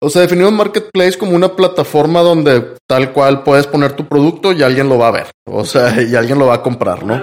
[0.00, 4.62] O sea, definimos Marketplace como una plataforma donde tal cual puedes poner tu producto y
[4.62, 5.26] alguien lo va a ver.
[5.44, 7.20] O sea, y alguien lo va a comprar, ¿no?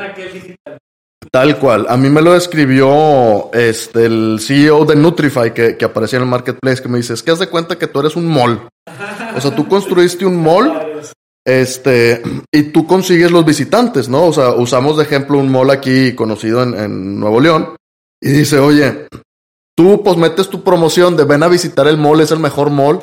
[1.31, 1.85] Tal cual.
[1.89, 6.29] A mí me lo describió este, el CEO de Nutrify que, que aparecía en el
[6.29, 8.67] Marketplace que me dice, es que haz de cuenta que tú eres un mall.
[9.35, 11.01] O sea, tú construiste un mall
[11.45, 12.21] este,
[12.51, 14.25] y tú consigues los visitantes, ¿no?
[14.25, 17.75] O sea, usamos de ejemplo un mall aquí conocido en, en Nuevo León
[18.21, 19.07] y dice, oye,
[19.75, 23.01] tú pues metes tu promoción de ven a visitar el mall, es el mejor mall,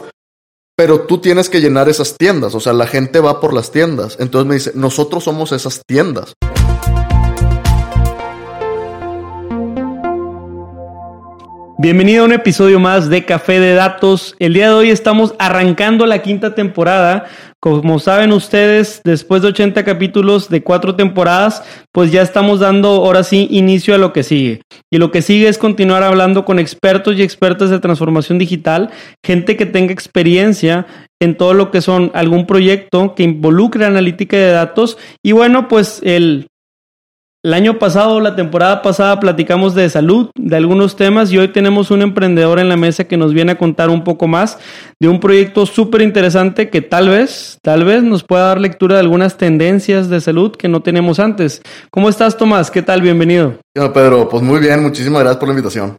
[0.75, 4.17] pero tú tienes que llenar esas tiendas, o sea, la gente va por las tiendas.
[4.19, 6.33] Entonces me dice, nosotros somos esas tiendas.
[11.79, 14.37] Bienvenido a un episodio más de Café de Datos.
[14.39, 17.25] El día de hoy estamos arrancando la quinta temporada.
[17.63, 21.63] Como saben ustedes, después de 80 capítulos de cuatro temporadas,
[21.93, 24.63] pues ya estamos dando ahora sí inicio a lo que sigue.
[24.91, 28.91] Y lo que sigue es continuar hablando con expertos y expertas de transformación digital,
[29.25, 30.89] gente que tenga experiencia
[31.21, 34.99] en todo lo que son algún proyecto que involucre analítica de datos.
[35.23, 36.49] Y bueno, pues el
[37.45, 41.91] el año pasado, la temporada pasada, platicamos de salud, de algunos temas y hoy tenemos
[41.91, 44.59] un emprendedor en la mesa que nos viene a contar un poco más
[45.01, 49.01] de un proyecto súper interesante que tal vez, tal vez nos pueda dar lectura de
[49.01, 51.63] algunas tendencias de salud que no tenemos antes.
[51.91, 52.71] ¿Cómo estás, Tomás?
[52.71, 53.03] ¿Qué tal?
[53.03, 53.55] Bienvenido.
[53.75, 55.97] Pedro, pues muy bien, muchísimas gracias por la invitación.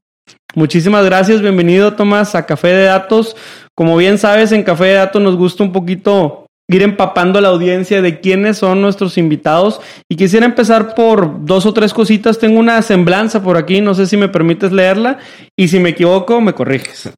[0.55, 3.35] Muchísimas gracias, bienvenido, Tomás, a Café de Datos.
[3.75, 7.49] Como bien sabes, en Café de Datos nos gusta un poquito ir empapando a la
[7.49, 9.81] audiencia de quiénes son nuestros invitados.
[10.09, 12.39] Y quisiera empezar por dos o tres cositas.
[12.39, 15.19] Tengo una semblanza por aquí, no sé si me permites leerla.
[15.57, 17.11] Y si me equivoco, me corriges.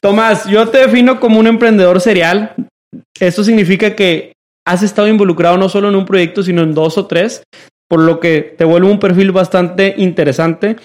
[0.00, 2.54] Tomás, yo te defino como un emprendedor serial.
[3.18, 4.32] Esto significa que
[4.66, 7.42] has estado involucrado no solo en un proyecto, sino en dos o tres,
[7.88, 10.76] por lo que te vuelve un perfil bastante interesante.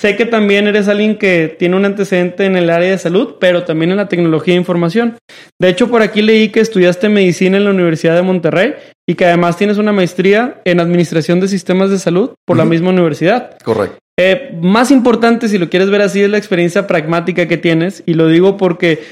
[0.00, 3.64] Sé que también eres alguien que tiene un antecedente en el área de salud, pero
[3.64, 5.18] también en la tecnología de información.
[5.60, 8.72] De hecho, por aquí leí que estudiaste medicina en la Universidad de Monterrey
[9.06, 12.88] y que además tienes una maestría en administración de sistemas de salud por la misma
[12.88, 13.58] universidad.
[13.62, 13.98] Correcto.
[14.18, 18.02] Eh, más importante, si lo quieres ver así, es la experiencia pragmática que tienes.
[18.06, 19.02] Y lo digo porque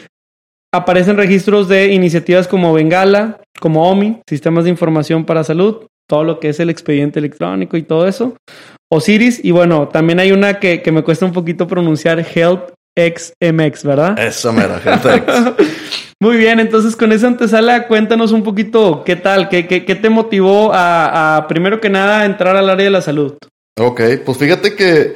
[0.72, 6.40] aparecen registros de iniciativas como Bengala, como OMI, Sistemas de Información para Salud, todo lo
[6.40, 8.36] que es el expediente electrónico y todo eso.
[8.90, 14.18] Osiris, y bueno, también hay una que, me cuesta un poquito pronunciar, Help XMX, ¿verdad?
[14.18, 15.66] Eso mera, HealthX.
[16.20, 20.72] Muy bien, entonces con esa antesala, cuéntanos un poquito qué tal, qué, qué, te motivó
[20.72, 23.34] a, a, primero que nada, entrar al área de la salud.
[23.78, 25.14] Ok, pues fíjate que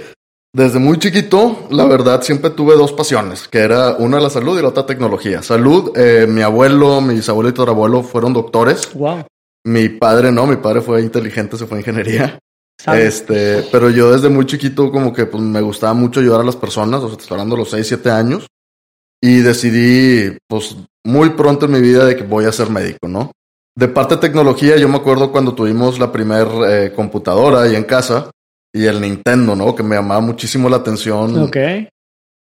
[0.54, 4.62] desde muy chiquito, la verdad, siempre tuve dos pasiones, que era una la salud y
[4.62, 5.42] la otra tecnología.
[5.42, 8.92] Salud, eh, mi abuelo, mis abuelitos de abuelo fueron doctores.
[8.92, 9.24] Wow.
[9.64, 12.38] Mi padre no, mi padre fue inteligente, se fue a ingeniería.
[12.86, 16.56] Este, pero yo desde muy chiquito como que pues me gustaba mucho ayudar a las
[16.56, 18.46] personas, o sea, estoy hablando de los 6, 7 años.
[19.24, 23.30] Y decidí, pues, muy pronto en mi vida de que voy a ser médico, ¿no?
[23.76, 27.84] De parte de tecnología, yo me acuerdo cuando tuvimos la primer eh, computadora ahí en
[27.84, 28.32] casa
[28.72, 29.76] y el Nintendo, ¿no?
[29.76, 31.40] Que me llamaba muchísimo la atención.
[31.40, 31.56] Ok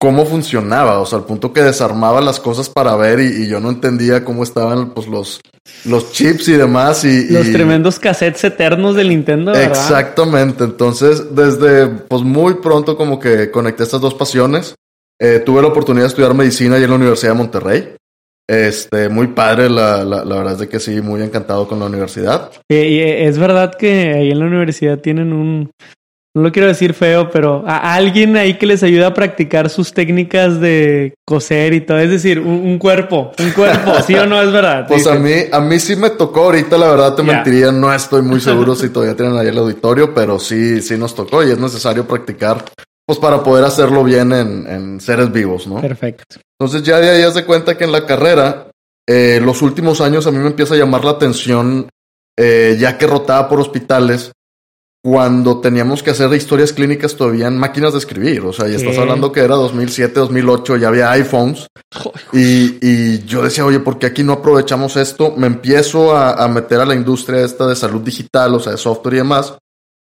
[0.06, 3.72] cómo funcionaba, o sea, al punto que desarmaba las cosas para ver y, yo no
[3.72, 5.42] entendía cómo estaban pues los,
[5.84, 7.28] los chips y demás y...
[7.30, 9.68] Los tremendos cassettes eternos del Nintendo, ¿verdad?
[9.68, 14.76] Exactamente, entonces desde pues muy pronto como que conecté estas dos pasiones.
[15.20, 17.96] Eh, tuve la oportunidad de estudiar medicina ahí en la Universidad de Monterrey.
[18.48, 21.88] Este, muy padre, la, la, la, verdad es de que sí, muy encantado con la
[21.88, 22.52] universidad.
[22.70, 25.72] Y, y es verdad que ahí en la universidad tienen un,
[26.36, 29.94] no lo quiero decir feo, pero a alguien ahí que les ayuda a practicar sus
[29.94, 31.98] técnicas de coser y todo.
[31.98, 34.86] Es decir, un, cuerpo, un cuerpo, ¿sí o no es verdad?
[34.86, 38.22] Pues a mí, a mí sí me tocó ahorita, la verdad te mentiría, no estoy
[38.22, 41.58] muy seguro si todavía tienen ahí el auditorio, pero sí, sí nos tocó y es
[41.58, 42.66] necesario practicar,
[43.06, 45.80] pues para poder hacerlo bien en, seres vivos, ¿no?
[45.80, 46.36] Perfecto.
[46.60, 48.68] Entonces ya de ahí haz de cuenta que en la carrera,
[49.08, 51.88] eh, los últimos años a mí me empieza a llamar la atención,
[52.38, 54.34] eh, ya que rotaba por hospitales,
[55.06, 58.42] cuando teníamos que hacer historias clínicas todavía en máquinas de escribir.
[58.42, 61.68] O sea, y estás hablando que era 2007, 2008, ya había iPhones.
[62.34, 65.36] Y, y, yo decía, oye, ¿por qué aquí no aprovechamos esto?
[65.38, 69.14] Me empiezo a, meter a la industria esta de salud digital, o sea, de software
[69.14, 69.54] y demás.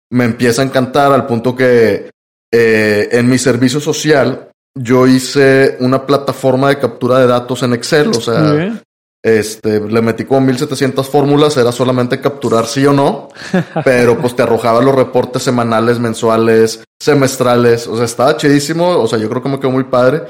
[0.09, 2.09] Me empieza a encantar al punto que
[2.51, 8.07] eh, en mi servicio social yo hice una plataforma de captura de datos en Excel.
[8.07, 8.81] O sea,
[9.27, 13.29] este, le metí como 1700 fórmulas, era solamente capturar sí o no,
[13.83, 19.19] pero pues te arrojaba los reportes semanales, mensuales, semestrales, o sea, estaba chidísimo, o sea,
[19.19, 20.24] yo creo que me quedó muy padre.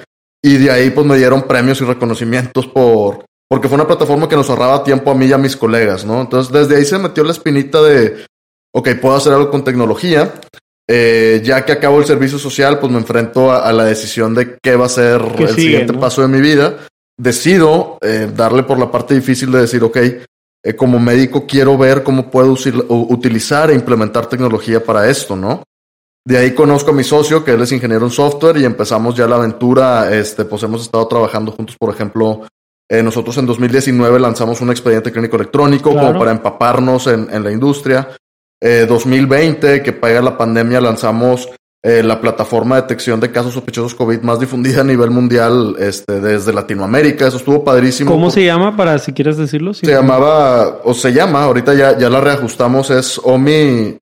[0.43, 4.35] Y de ahí pues me dieron premios y reconocimientos por, porque fue una plataforma que
[4.35, 6.21] nos ahorraba tiempo a mí y a mis colegas, ¿no?
[6.21, 8.25] Entonces desde ahí se metió la espinita de,
[8.73, 10.33] ok, puedo hacer algo con tecnología.
[10.89, 14.77] Eh, ya que acabo el servicio social, pues me enfrento a, la decisión de qué
[14.77, 16.77] va a ser el siguiente paso de mi vida.
[17.19, 22.03] Decido eh, darle por la parte difícil de decir, ok, eh, como médico quiero ver
[22.03, 22.55] cómo puedo
[22.89, 25.63] utilizar e implementar tecnología para esto, ¿no?
[26.25, 29.27] De ahí conozco a mi socio, que él es ingeniero en software, y empezamos ya
[29.27, 30.13] la aventura.
[30.13, 32.41] Este, pues hemos estado trabajando juntos, por ejemplo,
[32.89, 37.51] eh, nosotros en 2019 lanzamos un expediente clínico electrónico como para empaparnos en, en la
[37.51, 38.09] industria.
[38.61, 41.49] 2020, eh, que pega la pandemia, lanzamos
[41.87, 46.19] eh, la plataforma de detección de casos sospechosos COVID más difundida a nivel mundial este,
[46.19, 47.25] desde Latinoamérica.
[47.27, 48.11] Eso estuvo padrísimo.
[48.11, 49.73] ¿Cómo se llama, para si quieres decirlo?
[49.73, 53.97] se llamaba, o se llama, ahorita ya, ya la reajustamos, es OMI,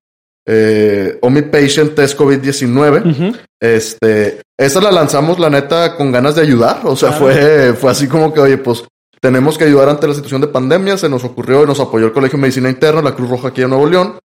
[0.48, 3.36] eh, OMI Patient Test COVID-19.
[3.60, 6.80] Este, esa la lanzamos, la neta, con ganas de ayudar.
[6.82, 8.82] O sea, fue, fue así como que, oye, pues
[9.20, 10.98] tenemos que ayudar ante la situación de pandemia.
[10.98, 13.62] Se nos ocurrió y nos apoyó el Colegio de Medicina Interna, la Cruz Roja aquí
[13.62, 14.18] en Nuevo León.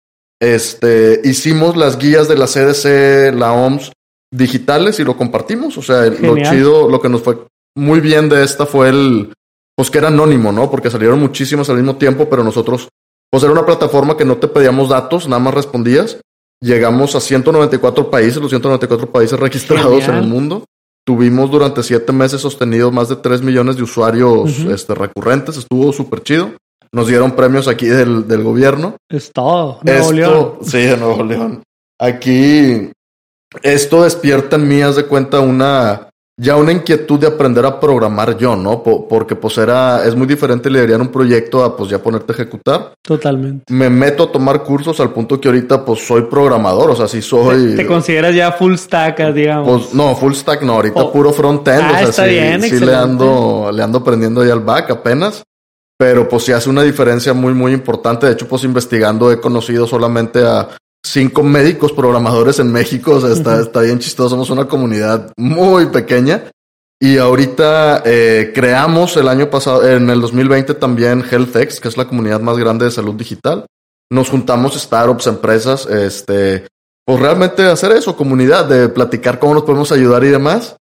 [0.40, 3.92] Este, hicimos las guías de la CDC, la OMS
[4.32, 5.76] digitales y lo compartimos.
[5.78, 7.38] O sea, lo chido, lo que nos fue
[7.76, 9.32] muy bien de esta fue el,
[9.76, 10.70] pues que era anónimo, ¿no?
[10.70, 12.88] Porque salieron muchísimas al mismo tiempo, pero nosotros,
[13.30, 16.18] pues era una plataforma que no te pedíamos datos, nada más respondías.
[16.60, 20.64] Llegamos a 194 países, los 194 países registrados en el mundo.
[21.06, 25.56] Tuvimos durante siete meses sostenido más de 3 millones de usuarios este, recurrentes.
[25.56, 26.50] Estuvo súper chido.
[26.92, 28.96] Nos dieron premios aquí del, del gobierno.
[29.08, 30.52] Estado, Nuevo León.
[30.62, 31.62] Sí, de Nuevo León.
[32.00, 32.90] Aquí,
[33.62, 36.08] esto despierta en mí, haz de cuenta, una,
[36.40, 38.82] ya una inquietud de aprender a programar yo, ¿no?
[38.82, 42.92] porque pues era, es muy diferente liderar un proyecto a pues ya ponerte a ejecutar.
[43.02, 43.64] Totalmente.
[43.72, 47.20] Me meto a tomar cursos al punto que ahorita pues soy programador, o sea, sí
[47.20, 47.74] soy...
[47.74, 49.68] ¿Te, consideras ya full stack, digamos?
[49.68, 51.12] Pues no, full stack no, ahorita oh.
[51.12, 54.60] puro front-end, ah, o sea, sí, bien, sí le ando, le ando aprendiendo ya al
[54.60, 55.42] back apenas
[55.98, 58.26] pero pues sí hace una diferencia muy, muy importante.
[58.26, 60.68] De hecho, pues investigando he conocido solamente a
[61.04, 63.16] cinco médicos programadores en México.
[63.16, 64.30] O sea, está, está bien chistoso.
[64.30, 66.44] Somos una comunidad muy pequeña.
[67.00, 72.06] Y ahorita eh, creamos el año pasado, en el 2020 también HealthX, que es la
[72.06, 73.66] comunidad más grande de salud digital.
[74.10, 76.66] Nos juntamos startups, empresas, este,
[77.04, 80.76] pues realmente hacer eso, comunidad, de platicar cómo nos podemos ayudar y demás.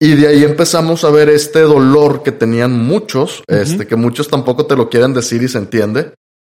[0.00, 4.66] Y de ahí empezamos a ver este dolor que tenían muchos, este, que muchos tampoco
[4.66, 6.12] te lo quieren decir y se entiende,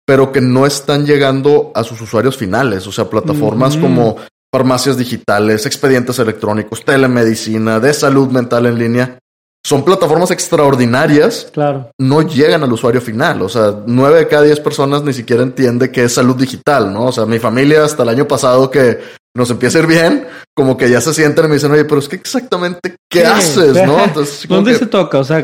[0.07, 2.87] pero que no están llegando a sus usuarios finales.
[2.87, 4.17] O sea, plataformas como
[4.53, 9.19] farmacias digitales, expedientes electrónicos, telemedicina, de salud mental en línea.
[9.65, 11.49] Son plataformas extraordinarias.
[11.53, 11.91] Claro.
[11.99, 13.43] No llegan al usuario final.
[13.43, 17.07] O sea, nueve de cada diez personas ni siquiera entiende qué es salud digital, ¿no?
[17.07, 18.99] O sea, mi familia hasta el año pasado que
[19.35, 20.27] nos empieza a ir bien,
[20.57, 23.75] como que ya se sienten y me dicen, oye, pero es que exactamente, ¿qué, haces?
[23.87, 23.99] ¿no?
[24.49, 25.19] ¿Dónde se toca?
[25.19, 25.43] O sea,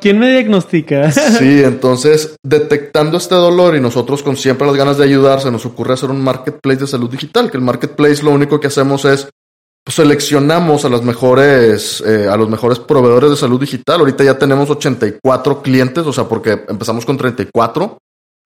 [0.00, 1.10] ¿quién me diagnostica?
[1.10, 5.66] sí, entonces, detectando este dolor y nosotros con siempre las ganas de ayudar, se nos
[5.66, 9.28] ocurre hacer un marketplace de salud digital, que el marketplace lo único que hacemos es
[9.88, 14.00] pues, seleccionamos a las mejores, eh, a los mejores proveedores de salud digital.
[14.00, 17.96] Ahorita ya tenemos 84 clientes, o sea, porque empezamos con 34.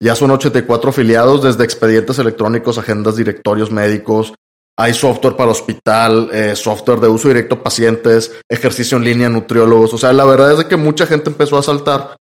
[0.01, 4.35] Ya son 84 afiliados desde expedientes electrónicos, agendas, directorios médicos,
[4.79, 9.93] hay software para hospital, eh, software de uso directo a pacientes, ejercicio en línea, nutriólogos.
[9.95, 12.17] O sea, la verdad es de que mucha gente empezó a saltar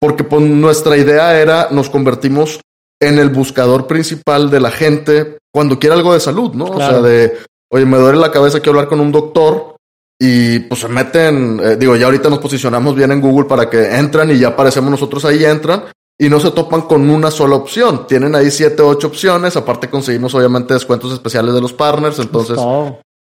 [0.00, 2.58] porque pues, nuestra idea era nos convertimos
[3.00, 6.64] en el buscador principal de la gente cuando quiere algo de salud, ¿no?
[6.64, 7.38] O sea, de,
[7.70, 9.74] oye, me duele la cabeza, quiero hablar con un doctor.
[10.18, 13.96] Y pues se meten, eh, digo, ya ahorita nos posicionamos bien en Google para que
[13.96, 15.84] entran y ya aparecemos nosotros ahí, entran
[16.18, 18.06] y no se topan con una sola opción.
[18.06, 19.56] Tienen ahí siete, ocho opciones.
[19.56, 22.18] Aparte conseguimos obviamente descuentos especiales de los partners.
[22.18, 22.58] Entonces,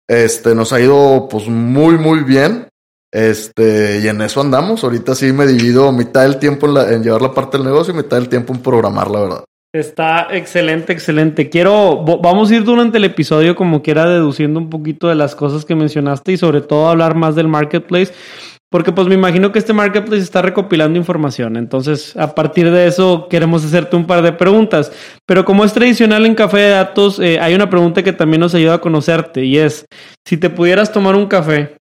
[0.08, 2.68] este, nos ha ido pues muy, muy bien.
[3.10, 4.84] Este, y en eso andamos.
[4.84, 7.96] Ahorita sí me divido mitad del tiempo en, en llevar la parte del negocio y
[7.96, 9.44] mitad del tiempo en programar, la verdad.
[9.74, 11.48] Está excelente, excelente.
[11.48, 15.64] Quiero, vamos a ir durante el episodio como quiera deduciendo un poquito de las cosas
[15.64, 18.12] que mencionaste y sobre todo hablar más del marketplace.
[18.70, 21.56] Porque pues me imagino que este marketplace está recopilando información.
[21.56, 24.92] Entonces, a partir de eso, queremos hacerte un par de preguntas.
[25.26, 28.54] Pero como es tradicional en Café de Datos, eh, hay una pregunta que también nos
[28.54, 29.42] ayuda a conocerte.
[29.44, 29.86] Y es,
[30.26, 31.76] si te pudieras tomar un café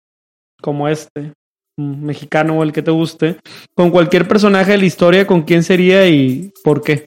[0.61, 1.33] como este,
[1.79, 3.37] un mexicano o el que te guste,
[3.77, 7.07] con cualquier personaje de la historia, ¿con quién sería y por qué?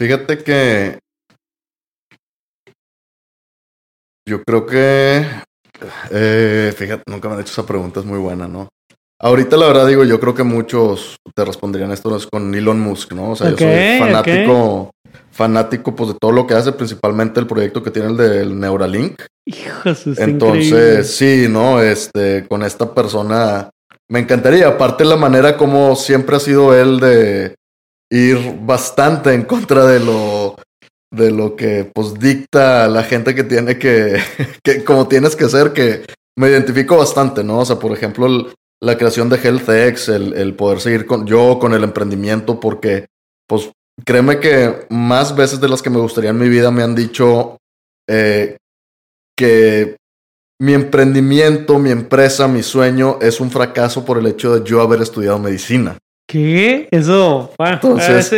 [0.00, 0.98] Fíjate que
[4.26, 5.26] yo creo que,
[6.10, 8.70] eh, fíjate, nunca me han hecho esa pregunta, es muy buena, ¿no?
[9.20, 13.32] Ahorita la verdad digo, yo creo que muchos te responderían esto con Elon Musk, ¿no?
[13.32, 14.90] O sea, yo soy fanático,
[15.32, 19.20] fanático pues de todo lo que hace, principalmente el proyecto que tiene el del Neuralink.
[20.16, 21.82] Entonces, sí, ¿no?
[21.82, 23.68] Este, con esta persona
[24.08, 27.54] me encantaría, aparte la manera como siempre ha sido él de
[28.10, 30.56] ir bastante en contra de lo
[31.12, 34.20] de lo que pues dicta la gente que tiene que,
[34.62, 36.04] que como tienes que ser, que
[36.36, 37.58] me identifico bastante, ¿no?
[37.58, 41.74] O sea, por ejemplo, la creación de HealthX, el, el poder seguir con yo con
[41.74, 43.06] el emprendimiento, porque
[43.46, 43.70] pues
[44.04, 47.58] créeme que más veces de las que me gustaría en mi vida me han dicho
[48.08, 48.56] eh,
[49.36, 49.96] que
[50.60, 55.00] mi emprendimiento, mi empresa, mi sueño es un fracaso por el hecho de yo haber
[55.00, 55.98] estudiado medicina.
[56.30, 56.86] ¿Qué?
[56.92, 58.28] Eso, Entonces,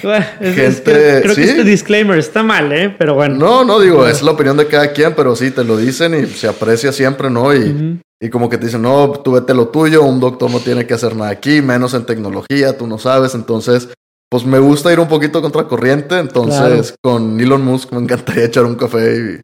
[0.00, 2.92] creo, que este disclaimer está mal, ¿eh?
[2.98, 3.36] Pero bueno.
[3.36, 6.26] No, no, digo, es la opinión de cada quien, pero sí, te lo dicen y
[6.26, 7.54] se aprecia siempre, ¿no?
[7.54, 10.88] Y, y como que te dicen, no, tú vete lo tuyo, un doctor no tiene
[10.88, 13.36] que hacer nada aquí, menos en tecnología, tú no sabes.
[13.36, 13.90] Entonces,
[14.28, 16.18] pues me gusta ir un poquito contracorriente.
[16.18, 19.40] Entonces, con Elon Musk me encantaría echar un café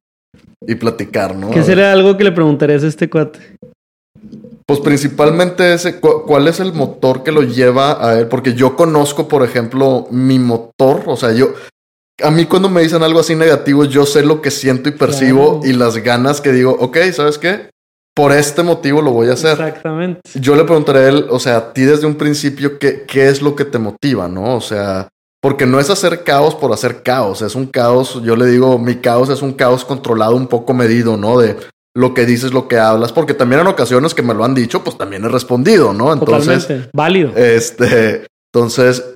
[0.66, 1.52] y, y platicar, ¿no?
[1.52, 3.38] ¿Qué sería algo que le preguntarías a este cuate?
[4.66, 8.28] Pues principalmente ese, ¿cuál es el motor que lo lleva a él?
[8.28, 11.52] Porque yo conozco, por ejemplo, mi motor, o sea, yo,
[12.22, 15.60] a mí cuando me dicen algo así negativo, yo sé lo que siento y percibo
[15.64, 17.68] y las ganas que digo, ok, ¿sabes qué?
[18.14, 19.52] Por este motivo lo voy a hacer.
[19.52, 20.20] Exactamente.
[20.34, 23.42] Yo le preguntaré a él, o sea, a ti desde un principio, ¿qué, qué es
[23.42, 24.56] lo que te motiva, no?
[24.56, 25.08] O sea,
[25.42, 28.94] porque no es hacer caos por hacer caos, es un caos, yo le digo, mi
[28.94, 31.38] caos es un caos controlado, un poco medido, ¿no?
[31.38, 31.58] De,
[31.96, 34.82] lo que dices, lo que hablas, porque también en ocasiones que me lo han dicho,
[34.82, 36.12] pues también he respondido, ¿no?
[36.12, 37.32] Entonces, válido.
[37.36, 39.14] Este, entonces,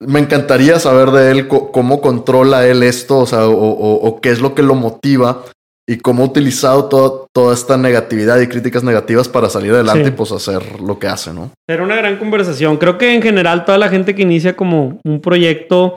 [0.00, 4.54] me encantaría saber de él cómo controla él esto, o sea, o, qué es lo
[4.54, 5.44] que lo motiva
[5.88, 6.84] y cómo ha utilizado
[7.32, 11.32] toda esta negatividad y críticas negativas para salir adelante y pues hacer lo que hace,
[11.32, 11.50] ¿no?
[11.66, 12.76] Era una gran conversación.
[12.76, 15.96] Creo que en general toda la gente que inicia como un proyecto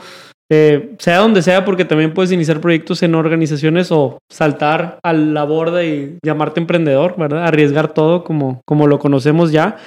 [0.54, 5.46] eh, sea donde sea, porque también puedes iniciar proyectos en organizaciones o saltar a la
[5.46, 7.46] borda y llamarte emprendedor, ¿verdad?
[7.46, 9.78] Arriesgar todo como, como lo conocemos ya.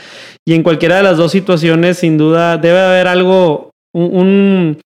[0.46, 4.78] Y en cualquiera de las dos situaciones, sin duda, debe haber algo, un,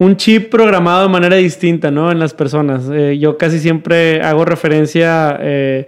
[0.00, 2.10] un chip programado de manera distinta, ¿no?
[2.10, 2.90] En las personas.
[2.92, 5.86] Eh, yo casi siempre hago referencia eh,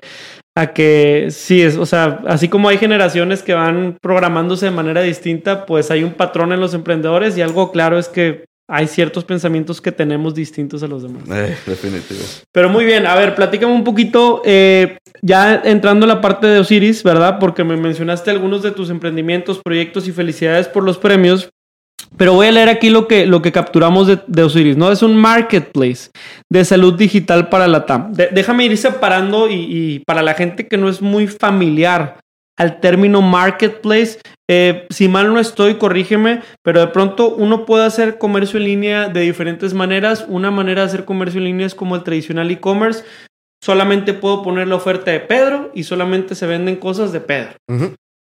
[0.56, 5.02] a que sí, es, o sea, así como hay generaciones que van programándose de manera
[5.02, 8.44] distinta, pues hay un patrón en los emprendedores y algo claro es que
[8.74, 11.24] hay ciertos pensamientos que tenemos distintos a los demás.
[11.30, 12.20] Eh, definitivo.
[12.52, 16.58] Pero muy bien, a ver, platícame un poquito, eh, ya entrando en la parte de
[16.58, 17.38] Osiris, ¿verdad?
[17.38, 21.50] Porque me mencionaste algunos de tus emprendimientos, proyectos y felicidades por los premios.
[22.16, 24.90] Pero voy a leer aquí lo que, lo que capturamos de, Osiris, ¿no?
[24.90, 26.10] Es un marketplace
[26.50, 28.14] de salud digital para la TAM.
[28.14, 32.20] déjame ir separando y, y, para la gente que no es muy familiar
[32.56, 34.18] al término marketplace.
[34.54, 39.08] Eh, si mal no estoy, corrígeme, pero de pronto uno puede hacer comercio en línea
[39.08, 40.26] de diferentes maneras.
[40.28, 43.02] Una manera de hacer comercio en línea es como el tradicional e-commerce.
[43.64, 47.52] Solamente puedo poner la oferta de Pedro y solamente se venden cosas de Pedro.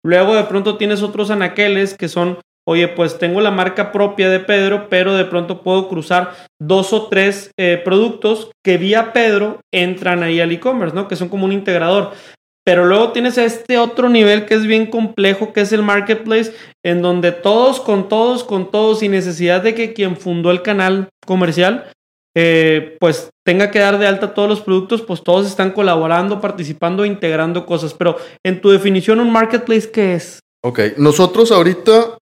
[0.06, 2.38] Luego de pronto tienes otros anaqueles que son,
[2.68, 7.08] oye, pues tengo la marca propia de Pedro, pero de pronto puedo cruzar dos o
[7.08, 11.08] tres eh, productos que vía Pedro entran ahí al e-commerce, ¿no?
[11.08, 12.12] Que son como un integrador.
[12.72, 16.54] Pero luego tienes este otro nivel que es bien complejo, que es el marketplace,
[16.86, 21.10] en donde todos con todos, con todos, sin necesidad de que quien fundó el canal
[21.26, 21.92] comercial,
[22.34, 27.04] eh, pues tenga que dar de alta todos los productos, pues todos están colaborando, participando,
[27.04, 27.94] integrando cosas.
[27.94, 30.40] Pero en tu definición, un marketplace, ¿qué es?
[30.64, 32.20] Ok, nosotros ahorita,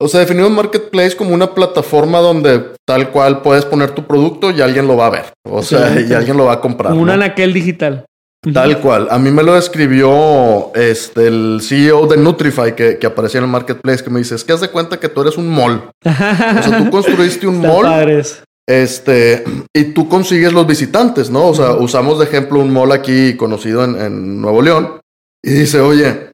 [0.00, 4.60] o sea, definimos marketplace como una plataforma donde tal cual puedes poner tu producto y
[4.60, 6.92] alguien lo va a ver, o sea, y alguien lo va a comprar.
[6.92, 8.04] Un anaquel digital.
[8.52, 9.08] Tal cual.
[9.10, 13.50] A mí me lo escribió este, el CEO de Nutrify que, que aparecía en el
[13.50, 15.90] marketplace, que me dice, es que haz de cuenta que tú eres un mall.
[16.04, 18.22] o sea, tú construiste un mall.
[18.66, 21.48] Este, y tú consigues los visitantes, ¿no?
[21.48, 25.00] O sea, usamos de ejemplo un mall aquí conocido en, en Nuevo León.
[25.42, 26.30] Y dice, oye,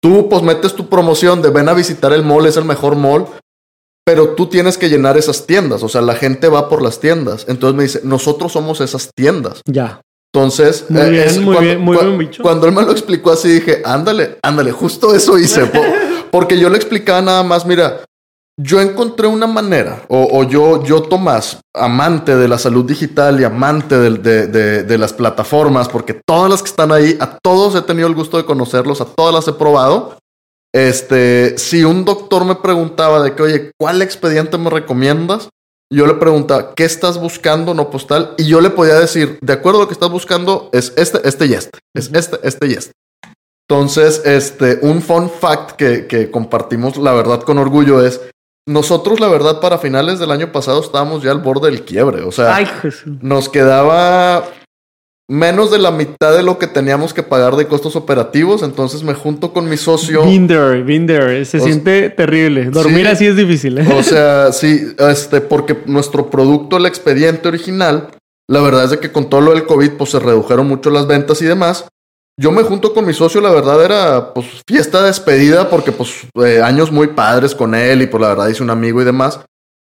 [0.00, 3.26] Tú pues metes tu promoción de ven a visitar el mall, es el mejor mall,
[4.04, 7.46] pero tú tienes que llenar esas tiendas, o sea, la gente va por las tiendas.
[7.48, 9.60] Entonces me dice, nosotros somos esas tiendas.
[9.66, 10.00] Ya.
[10.38, 12.42] Entonces, Muy eh, bien, es muy cuando, bien, muy cua- bien dicho.
[12.42, 15.66] cuando él me lo explicó así, dije, ándale, ándale, justo eso hice.
[15.66, 15.82] po-
[16.30, 18.04] porque yo le explicaba nada más, mira,
[18.60, 23.44] yo encontré una manera, o, o yo, yo, Tomás, amante de la salud digital y
[23.44, 28.08] amante de- de las plataformas, porque todas las que están ahí, a todos he tenido
[28.08, 30.16] el gusto de conocerlos, a todas las he probado.
[30.74, 35.48] Este, si un doctor me preguntaba de que, oye, ¿cuál expediente me recomiendas?
[35.90, 38.34] Yo le preguntaba, ¿qué estás buscando, no postal?
[38.36, 41.46] Y yo le podía decir, de acuerdo a lo que estás buscando, es este, este
[41.46, 41.78] y este.
[41.94, 42.92] Es este, este y este.
[43.68, 48.20] Entonces, este, un fun fact que, que compartimos, la verdad, con orgullo es,
[48.68, 52.22] nosotros, la verdad, para finales del año pasado estábamos ya al borde del quiebre.
[52.22, 52.68] O sea, Ay,
[53.22, 54.44] nos quedaba
[55.30, 58.62] menos de la mitad de lo que teníamos que pagar de costos operativos.
[58.62, 60.22] Entonces me junto con mi socio.
[60.24, 60.46] Been
[61.06, 61.44] there.
[61.44, 62.66] Se O- siente terrible.
[62.66, 63.12] Dormir Sí.
[63.12, 63.78] así es difícil.
[63.78, 63.86] ¿eh?
[63.96, 68.08] O sea, sí, este, porque nuestro producto, el expediente original,
[68.48, 71.06] la verdad es de que con todo lo del COVID, pues se redujeron mucho las
[71.06, 71.84] ventas y demás.
[72.40, 76.20] Yo me junto con mi socio, la verdad era pues fiesta de despedida porque pues
[76.42, 79.40] eh, años muy padres con él y pues la verdad hice un amigo y demás.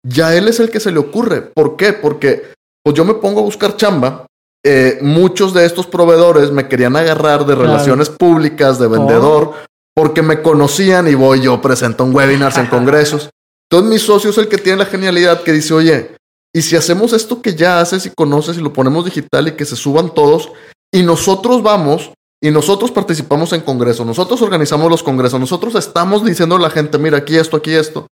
[0.06, 1.42] Ya él es el que se le ocurre.
[1.42, 1.94] ¿Por qué?
[1.94, 2.44] Porque
[2.84, 4.26] pues yo me pongo a buscar chamba.
[4.64, 7.62] Eh, muchos de estos proveedores me querían agarrar de Claro.
[7.64, 9.54] relaciones públicas, de vendedor,
[9.96, 13.30] porque me conocían y voy yo presento en webinars, en congresos.
[13.70, 16.16] Entonces mi socio es el que tiene la genialidad que dice, oye,
[16.54, 19.66] ¿y si hacemos esto que ya haces y conoces y lo ponemos digital y que
[19.66, 20.52] se suban todos
[20.94, 22.12] y nosotros vamos
[22.44, 26.98] y nosotros participamos en congresos, nosotros organizamos los congresos, nosotros estamos diciendo a la gente,
[26.98, 28.08] mira, aquí esto, aquí esto.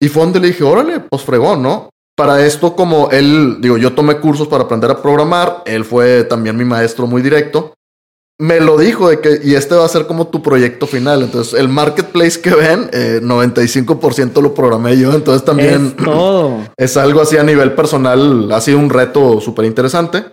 [0.00, 1.88] Y fue donde le dije, órale, pues fregón, ¿no?
[2.16, 6.56] Para esto, como él, digo, yo tomé cursos para aprender a programar, él fue también
[6.56, 7.74] mi maestro muy directo.
[8.38, 11.22] Me lo dijo de que, y este va a ser como tu proyecto final.
[11.22, 15.12] Entonces, el marketplace que ven, eh, 95% lo programé yo.
[15.12, 16.58] Entonces, también Es todo.
[16.76, 20.24] es algo así a nivel personal, ha sido un reto súper interesante.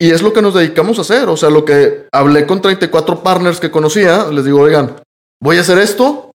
[0.00, 1.28] Y es lo que nos dedicamos a hacer.
[1.28, 4.96] O sea, lo que hablé con 34 partners que conocía, les digo, oigan,
[5.42, 6.30] voy a hacer esto,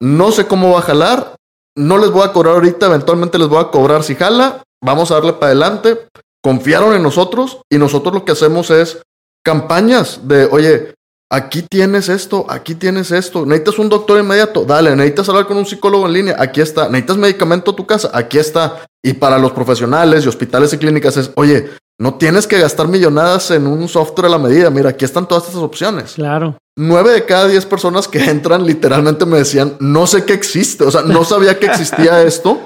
[0.00, 1.36] no sé cómo va a jalar,
[1.76, 5.14] no les voy a cobrar ahorita, eventualmente les voy a cobrar si jala, vamos a
[5.14, 6.06] darle para adelante.
[6.42, 9.02] Confiaron en nosotros y nosotros lo que hacemos es
[9.44, 10.94] campañas de, oye,
[11.30, 15.66] aquí tienes esto, aquí tienes esto, necesitas un doctor inmediato, dale, necesitas hablar con un
[15.66, 18.84] psicólogo en línea, aquí está, necesitas medicamento a tu casa, aquí está.
[19.02, 23.50] Y para los profesionales y hospitales y clínicas es, oye, no tienes que gastar millonadas
[23.50, 26.14] en un software a la medida, mira, aquí están todas estas opciones.
[26.14, 26.56] Claro.
[26.76, 30.90] Nueve de cada diez personas que entran literalmente me decían, no sé qué existe, o
[30.90, 32.60] sea, no sabía que existía esto.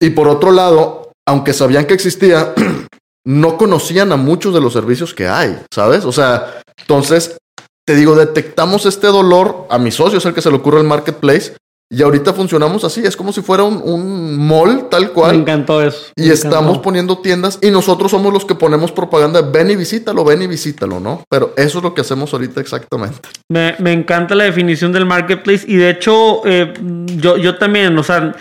[0.00, 2.54] Y por otro lado, aunque sabían que existía,
[3.26, 6.04] no conocían a muchos de los servicios que hay, ¿sabes?
[6.04, 7.36] O sea, entonces,
[7.86, 10.86] te digo, detectamos este dolor, a mi socio es el que se le ocurre el
[10.86, 11.56] marketplace,
[11.88, 15.36] y ahorita funcionamos así, es como si fuera un, un mall tal Me cual.
[15.36, 16.06] encantó eso.
[16.16, 16.82] Y me estamos encantó.
[16.82, 19.40] poniendo tiendas y nosotros somos los que ponemos propaganda.
[19.42, 21.22] Ven y visítalo, ven y visítalo, ¿no?
[21.30, 23.28] Pero eso es lo que hacemos ahorita exactamente.
[23.48, 26.74] Me, me encanta la definición del marketplace y de hecho eh,
[27.18, 28.34] yo, yo también, o sea,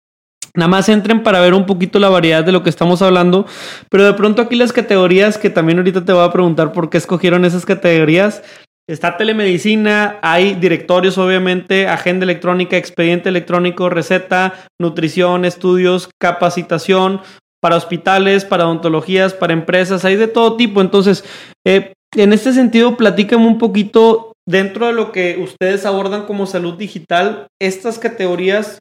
[0.56, 3.44] Nada más entren para ver un poquito la variedad de lo que estamos hablando.
[3.90, 6.98] Pero de pronto aquí las categorías que también ahorita te voy a preguntar por qué
[6.98, 8.44] escogieron esas categorías.
[8.86, 17.22] Está telemedicina, hay directorios obviamente, agenda electrónica, expediente electrónico, receta, nutrición, estudios, capacitación
[17.64, 20.82] para hospitales, para odontologías, para empresas, hay de todo tipo.
[20.82, 21.24] Entonces,
[21.66, 26.74] eh, en este sentido, platícame un poquito dentro de lo que ustedes abordan como salud
[26.74, 28.80] digital, estas categorías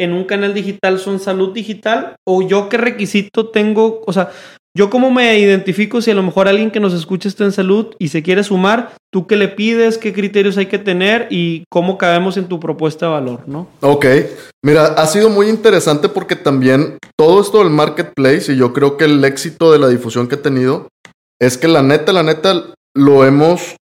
[0.00, 4.30] en un canal digital son salud digital o yo qué requisito tengo, o sea,
[4.76, 7.94] yo cómo me identifico si a lo mejor alguien que nos escucha está en salud
[7.98, 11.96] y se quiere sumar, tú qué le pides, qué criterios hay que tener y cómo
[11.96, 13.68] cabemos en tu propuesta de valor, ¿no?
[13.80, 14.06] Ok,
[14.64, 19.04] mira, ha sido muy interesante porque también todo esto del marketplace y yo creo que
[19.04, 20.88] el éxito de la difusión que he tenido
[21.40, 22.64] es que la neta, la neta,
[22.96, 23.76] lo hemos,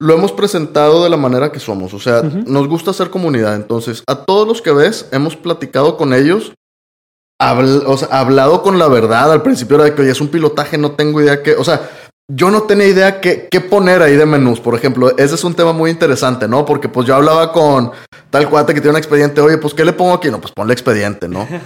[0.00, 1.94] lo hemos presentado de la manera que somos.
[1.94, 3.56] O sea, nos gusta hacer comunidad.
[3.56, 6.52] Entonces, a todos los que ves, hemos platicado con ellos,
[7.40, 9.32] habl- o sea, hablado con la verdad.
[9.32, 11.90] Al principio era de que, oye, es un pilotaje, no tengo idea qué, o sea,
[12.32, 15.10] yo no tenía idea qué, qué poner ahí de menús, por ejemplo.
[15.18, 16.64] Ese es un tema muy interesante, ¿no?
[16.64, 17.90] Porque pues yo hablaba con
[18.30, 20.30] tal cuate que tiene un expediente, oye, pues ¿qué le pongo aquí?
[20.30, 21.48] No, pues ponle expediente, ¿no?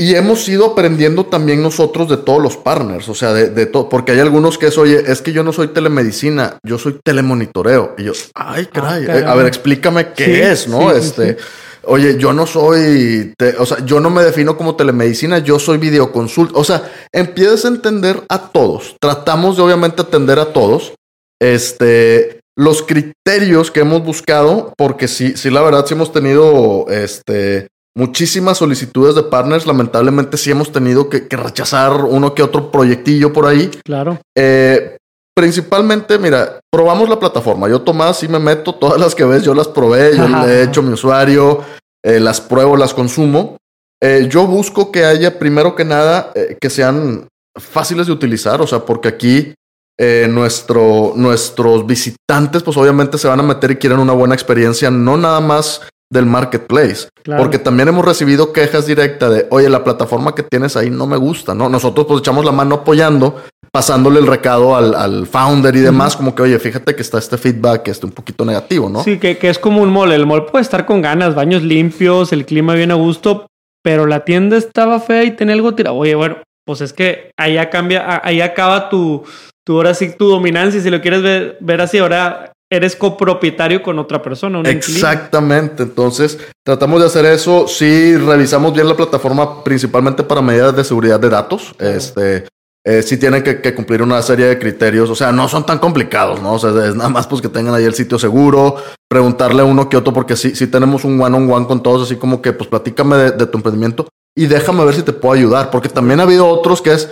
[0.00, 3.88] y hemos ido aprendiendo también nosotros de todos los partners, o sea, de, de todo,
[3.88, 7.94] porque hay algunos que es, oye, es que yo no soy telemedicina, yo soy telemonitoreo.
[7.98, 9.22] Y yo, ay, caray, caray.
[9.24, 10.90] a ver, explícame qué Sí, es, ¿no?
[10.90, 11.36] sí, sí, este,
[11.84, 15.78] oye, yo no soy, te- o sea, yo no me defino como telemedicina, yo soy
[15.78, 16.58] videoconsulta.
[16.58, 18.96] O sea, empiezas a entender a todos.
[19.00, 20.92] Tratamos de obviamente atender a todos.
[21.40, 27.66] Este, los criterios que hemos buscado, porque sí, sí, la verdad, sí hemos tenido, este,
[27.96, 29.66] muchísimas solicitudes de partners.
[29.66, 33.70] Lamentablemente, sí hemos tenido que, que rechazar uno que otro proyectillo por ahí.
[33.84, 34.18] Claro.
[34.36, 34.91] Eh,
[35.34, 37.68] principalmente, mira, probamos la plataforma.
[37.68, 38.74] Yo, Tomás, sí me meto.
[38.74, 40.16] Todas las que ves, yo las probé.
[40.16, 40.46] Yo Ajá.
[40.46, 41.60] le he hecho mi usuario.
[42.04, 43.56] eh, las pruebo, las consumo.
[44.02, 48.60] Eh, yo busco que haya, primero que nada, eh, que sean fáciles de utilizar.
[48.60, 49.54] O sea, porque aquí
[49.98, 54.90] eh, nuestro, nuestros visitantes, pues obviamente se van a meter y quieren una buena experiencia,
[54.90, 57.08] no nada más del marketplace.
[57.22, 57.42] Claro.
[57.42, 61.16] Porque también hemos recibido quejas directas de, oye, la plataforma que tienes ahí no me
[61.16, 61.70] gusta, ¿no?
[61.70, 66.34] Nosotros pues echamos la mano apoyando, pasándole el recado al, al founder y demás, como
[66.34, 69.02] que, oye, fíjate que está este feedback, este un poquito negativo, ¿no?
[69.02, 70.12] Sí, que, que es como un mall.
[70.12, 73.46] El mall puede estar con ganas, baños limpios, el clima bien a gusto,
[73.82, 75.96] pero la tienda estaba fea y tenía algo tirado.
[75.96, 79.24] Oye, bueno, pues es que allá cambia, ahí acaba tu,
[79.64, 80.78] tu ahora sí, tu dominancia.
[80.82, 84.66] Si lo quieres ver, ver así, ahora eres copropietario con otra persona, un.
[84.66, 90.82] Exactamente, entonces tratamos de hacer eso, sí revisamos bien la plataforma principalmente para medidas de
[90.82, 92.46] seguridad de datos, este,
[92.86, 95.78] eh, sí tienen que, que cumplir una serie de criterios, o sea, no son tan
[95.78, 96.54] complicados, ¿no?
[96.54, 99.90] O sea, es nada más pues que tengan ahí el sitio seguro, preguntarle a uno
[99.90, 102.54] que otro, porque sí, sí tenemos un one on one con todos, así como que
[102.54, 106.20] pues platícame de, de tu emprendimiento y déjame ver si te puedo ayudar, porque también
[106.20, 107.10] ha habido otros que es,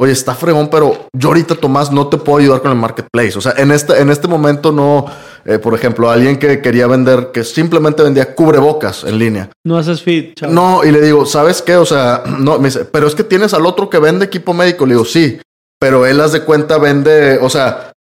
[0.00, 3.36] oye, está fregón, pero yo ahorita, Tomás, no te puedo ayudar con el marketplace.
[3.36, 5.04] O sea, en este, en este momento no,
[5.44, 9.50] eh, por ejemplo, alguien que quería vender, que simplemente vendía cubrebocas en línea.
[9.62, 10.54] No haces feed, chavo.
[10.54, 11.76] No, y le digo, ¿sabes qué?
[11.76, 14.86] O sea, no, me dice, pero es que tienes al otro que vende equipo médico.
[14.86, 15.38] Le digo, sí,
[15.78, 17.92] pero él, haz de cuenta, vende, o sea,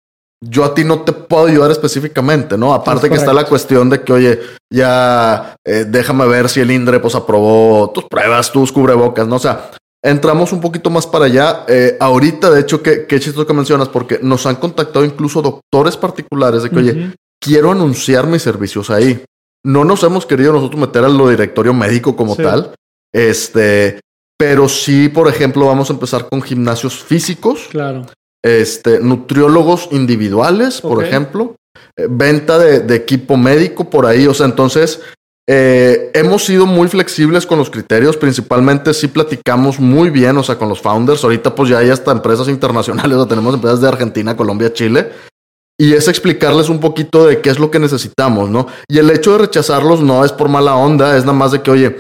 [0.41, 2.73] yo a ti no te puedo ayudar específicamente, ¿no?
[2.73, 4.39] Aparte Es que está la cuestión de que, oye,
[4.71, 9.35] ya eh, déjame ver si el INDRE pues aprobó tus pruebas, tus cubrebocas, ¿no?
[9.35, 9.71] O sea,
[10.03, 11.65] entramos un poquito más para allá.
[11.67, 15.97] Eh, ahorita, de hecho, qué, qué chistoso que mencionas, porque nos han contactado incluso doctores
[15.97, 19.23] particulares de que, oye, quiero anunciar mis servicios ahí.
[19.65, 22.43] No nos hemos querido nosotros meter al lo directorio médico como Sí.
[22.43, 22.73] tal.
[23.13, 23.99] Este,
[24.38, 28.05] pero sí, por ejemplo, vamos a empezar con gimnasios físicos, Claro.
[28.43, 31.55] este, nutriólogos individuales, por ejemplo,
[31.97, 34.27] eh, venta de, de equipo médico por ahí.
[34.27, 35.01] O sea, entonces
[35.51, 38.15] eh, hemos sido muy flexibles con los criterios.
[38.17, 41.23] Principalmente sí platicamos muy bien, o sea, con los founders.
[41.23, 45.09] Ahorita pues ya hay hasta empresas internacionales, o tenemos empresas de Argentina, Colombia, Chile.
[45.75, 48.67] Y es explicarles un poquito de qué es lo que necesitamos, ¿no?
[48.88, 51.71] Y el hecho de rechazarlos no es por mala onda, es nada más de que,
[51.71, 51.95] oye,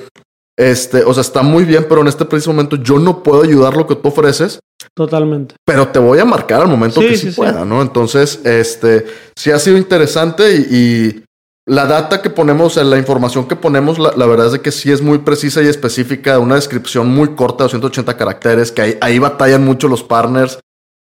[0.59, 3.75] este, o sea, está muy bien, pero en este preciso momento yo no puedo ayudar
[3.75, 4.59] lo que tú ofreces,
[4.93, 5.55] Totalmente.
[5.65, 7.35] pero te voy a marcar al momento Sí, que sí, sí, sí.
[7.37, 7.81] pueda, ¿no?
[7.81, 11.23] Entonces, este, sí ha sido interesante y, y
[11.69, 15.03] la data que ponemos, sea, la información que ponemos, la, verdad es que sí es
[15.03, 19.87] muy precisa y específica, una descripción muy corta de 180 caracteres, que ahí, batallan mucho
[19.87, 20.59] los partners.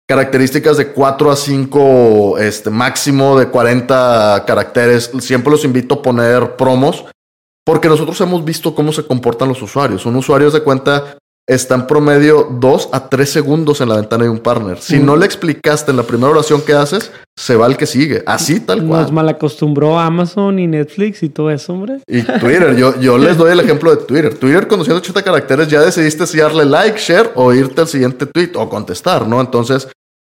[0.09, 5.13] Características de 4 a 5, este, máximo de 40 caracteres.
[5.21, 7.05] Siempre los invito a poner promos,
[7.65, 10.05] porque nosotros hemos visto cómo se comportan los usuarios.
[10.05, 11.17] Un usuario de cuenta
[11.49, 14.81] está en promedio 2 a 3 segundos en la ventana de un partner.
[14.81, 15.07] Si Mm.
[15.07, 18.23] no le explicaste en la primera oración que haces, se va al que sigue.
[18.27, 19.13] Así tal Nos cual.
[19.13, 22.01] malacostumbró Amazon y Netflix y todo eso, hombre.
[22.09, 24.37] Y Twitter, yo, yo les doy el ejemplo de Twitter.
[24.37, 28.53] Twitter con 180 caracteres ya decidiste si darle like, share o irte al siguiente tweet
[28.57, 29.41] o contestar, ¿no?
[29.41, 29.87] Entonces,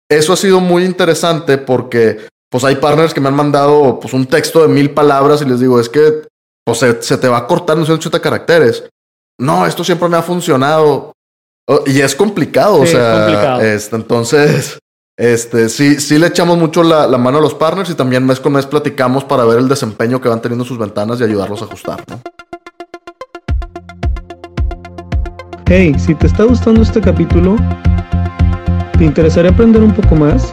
[0.08, 2.18] eso ha sido muy interesante porque
[2.50, 5.58] pues hay partners que me han mandado pues un texto de mil palabras y les
[5.60, 6.22] digo, es que
[6.64, 8.84] pues se, se te va a cortar en 180 caracteres.
[9.40, 11.12] No, esto siempre me ha funcionado.
[11.66, 13.60] Oh, Y es complicado, o es sea, complicado.
[13.62, 14.78] este, entonces,
[15.18, 18.38] este, sí, sí le echamos mucho la, la mano a los partners y también mes
[18.38, 21.64] con mes platicamos para ver el desempeño que van teniendo sus ventanas y ayudarlos a
[21.64, 22.20] ajustar, ¿no?
[25.66, 27.56] Hey, si te está gustando este capítulo,
[28.98, 30.52] ¿te interesaría aprender un poco más?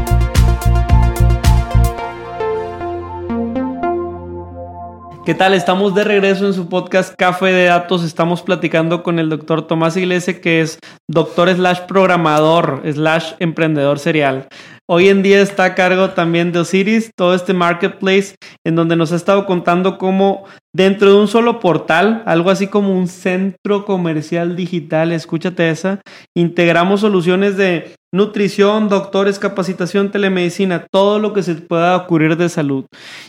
[5.23, 5.53] ¿Qué tal?
[5.53, 8.03] Estamos de regreso en su podcast Café de Datos.
[8.03, 14.47] Estamos platicando con el doctor Tomás Iglesias, que es doctor slash programador slash emprendedor serial.
[14.93, 19.13] Hoy en día está a cargo también de Osiris, todo este marketplace, en donde nos
[19.13, 20.43] ha estado contando cómo
[20.75, 26.01] dentro de un solo portal, algo así como un centro comercial digital, escúchate esa,
[26.35, 32.83] integramos soluciones de nutrición, doctores, capacitación, telemedicina, todo lo que se pueda ocurrir de salud.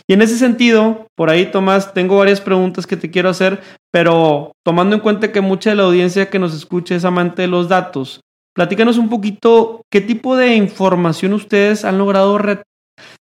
[0.05, 4.51] Y en ese sentido, por ahí Tomás, tengo varias preguntas que te quiero hacer, pero
[4.65, 7.69] tomando en cuenta que mucha de la audiencia que nos escucha es amante de los
[7.69, 8.19] datos,
[8.55, 12.39] Platícanos un poquito qué tipo de información ustedes han logrado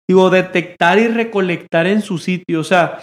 [0.08, 2.60] digo, detectar y recolectar en su sitio.
[2.60, 2.98] O sea,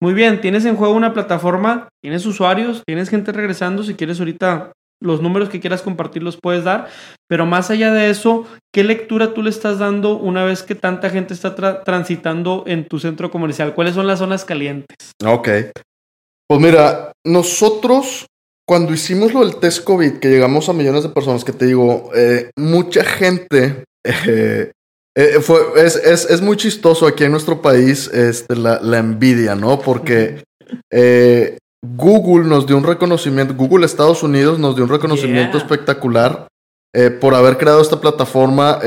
[0.00, 3.82] muy bien, tienes en juego una plataforma, tienes usuarios, tienes gente regresando.
[3.82, 6.88] Si quieres ahorita los números que quieras compartir los puedes dar,
[7.28, 11.08] pero más allá de eso, ¿qué lectura tú le estás dando una vez que tanta
[11.08, 13.74] gente está transitando en tu centro comercial?
[13.74, 15.12] ¿Cuáles son las zonas calientes?
[15.24, 15.48] Ok.
[16.46, 18.26] Pues mira, nosotros
[18.68, 22.10] cuando hicimos lo del test COVID, que llegamos a millones de personas, que te digo,
[22.14, 24.72] eh, mucha gente, eh,
[25.16, 29.54] eh, fue, es, es, es, muy chistoso aquí en nuestro país este, la, la envidia,
[29.54, 29.80] ¿no?
[29.80, 30.44] Porque
[31.82, 36.46] Google nos dio un reconocimiento, Google Estados Unidos nos dio un reconocimiento espectacular
[37.20, 38.80] por haber creado esta plataforma.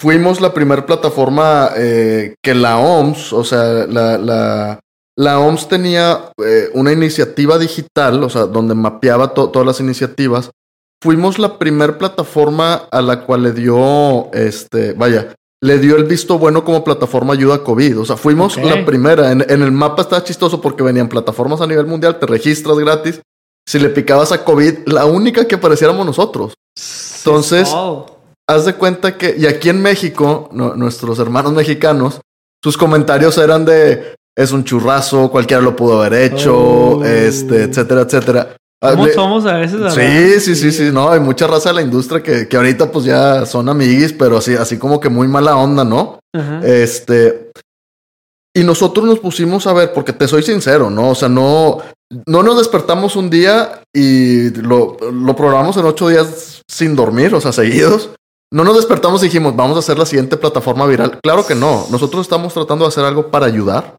[0.00, 4.80] fuimos la primera plataforma que la OMS, o sea, la, la
[5.22, 10.50] la OMS tenía eh, una iniciativa digital, o sea, donde mapeaba todas las iniciativas.
[11.00, 16.38] Fuimos la primer plataforma a la cual le dio, este, vaya, le dio el visto
[16.38, 18.00] bueno como plataforma ayuda a COVID.
[18.00, 19.30] O sea, fuimos la primera.
[19.30, 23.20] En, el mapa estaba chistoso porque venían plataformas a nivel mundial, te registras gratis.
[23.66, 26.54] Si le picabas a COVID, la única que apareciéramos nosotros.
[27.18, 27.72] Entonces,
[28.48, 32.20] haz de cuenta que, y aquí en México, nuestros hermanos mexicanos,
[32.62, 37.04] sus comentarios eran de, es un churrazo, cualquiera lo pudo haber hecho, oh.
[37.04, 38.56] este, etcétera, etcétera.
[38.82, 39.94] Ah, ¿Cómo somos a veces?
[39.94, 43.04] Sí, sí, sí, sí, no, hay mucha raza de la industria que, que ahorita pues
[43.04, 46.18] ya son amiguis, pero así, así como que muy mala onda, ¿no?
[46.64, 47.52] Este,
[48.54, 51.10] y nosotros nos pusimos a ver, porque te soy sincero, ¿no?
[51.10, 51.78] O sea, no,
[52.26, 57.40] no nos despertamos un día y lo, lo programamos en ocho días sin dormir, o
[57.40, 58.10] sea, seguidos.
[58.52, 61.20] No nos despertamos y dijimos, vamos a hacer la siguiente plataforma viral.
[61.22, 61.86] Claro que no.
[61.90, 63.96] Nosotros estamos tratando de hacer algo para ayudar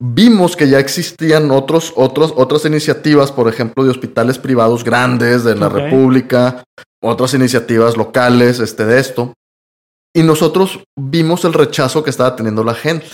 [0.00, 5.54] vimos que ya existían otros, otros, otras iniciativas, por ejemplo, de hospitales privados grandes de
[5.54, 6.64] la República,
[7.02, 9.34] otras iniciativas locales, este, de esto.
[10.14, 13.06] Y nosotros vimos el rechazo que estaba teniendo la gente.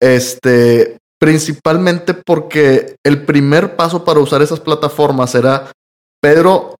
[0.00, 5.70] Este, principalmente porque el primer paso para usar esas plataformas era,
[6.20, 6.76] Pedro,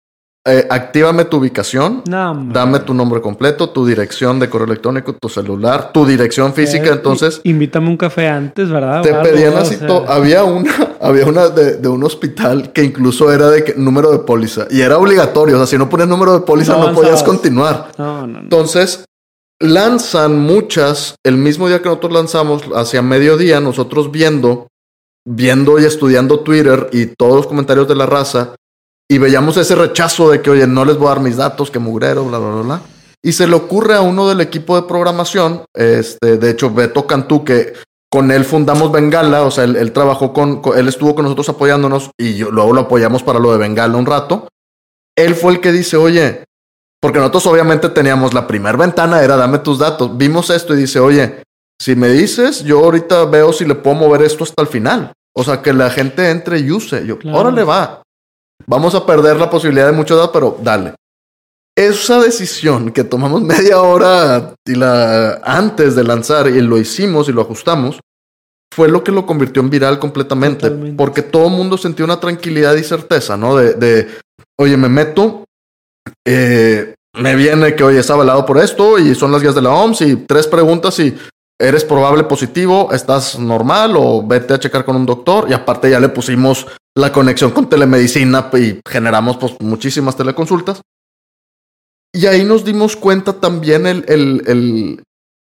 [0.47, 5.91] eh, actívame tu ubicación, dame tu nombre completo, tu dirección de correo electrónico, tu celular,
[5.91, 6.91] tu dirección física.
[6.91, 9.01] Eh, entonces, invítame un café antes, ¿verdad?
[9.01, 10.07] Te pedían así todo.
[10.07, 14.83] Había una, había una de, un hospital que incluso era de número de póliza y
[14.83, 15.55] era obligatorio.
[15.55, 17.93] O sea, si no ponías número de póliza, no, podías continuar.
[17.99, 19.07] Entonces,
[19.61, 24.69] lanzan muchas el mismo día que nosotros lanzamos, hacia mediodía, nosotros viendo,
[25.27, 28.57] viendo y estudiando Twitter y todos los comentarios de la raza
[29.11, 31.79] y veíamos ese rechazo de que, oye, no les voy a dar mis datos, que
[31.79, 32.83] mugrero, bla, bla, bla, bla.
[33.23, 37.45] Y se le ocurre a uno del equipo de programación, este, de hecho, Beto Cantú,
[37.45, 37.73] que
[38.11, 42.35] con él fundamos Bengala, o sea, él, trabajó con, él estuvo con nosotros apoyándonos y
[42.35, 44.47] yo, luego lo apoyamos para lo de Bengala un rato.
[45.17, 46.45] Él fue el que dice, oye,
[47.01, 50.17] porque nosotros obviamente teníamos la primera ventana, era dame tus datos.
[50.17, 51.43] Vimos esto y dice, oye,
[51.81, 55.13] si me dices, yo ahorita veo si le puedo mover esto hasta el final.
[55.35, 57.05] O sea, que la gente entre y use.
[57.05, 58.04] Yo, ahora órale va.
[58.67, 60.95] Vamos a perder la posibilidad de mucho datos, pero dale.
[61.77, 67.33] Esa decisión que tomamos media hora y la, antes de lanzar y lo hicimos y
[67.33, 68.01] lo ajustamos,
[68.75, 70.71] fue lo que lo convirtió en viral completamente.
[70.71, 73.57] Porque todo el mundo sentía una tranquilidad y certeza, ¿no?
[73.57, 74.09] De, de
[74.59, 75.45] oye, me meto,
[76.27, 79.71] eh, me viene que, oye, está avalado por esto y son las guías de la
[79.71, 81.17] OMS y tres preguntas y
[81.61, 85.47] eres probable positivo, estás normal o vete a checar con un doctor.
[85.49, 90.81] Y aparte ya le pusimos la conexión con telemedicina y generamos pues, muchísimas teleconsultas.
[92.13, 95.03] Y ahí nos dimos cuenta también el, el, el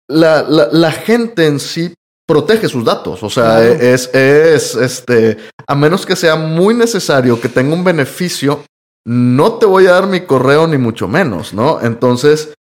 [0.07, 1.93] la, la, gente en sí
[2.25, 3.21] protege sus datos.
[3.21, 8.63] O sea, es, es, este, a menos que sea muy necesario que tenga un beneficio,
[9.05, 11.81] no te voy a dar mi correo ni mucho menos, ¿no?
[11.81, 12.53] Entonces,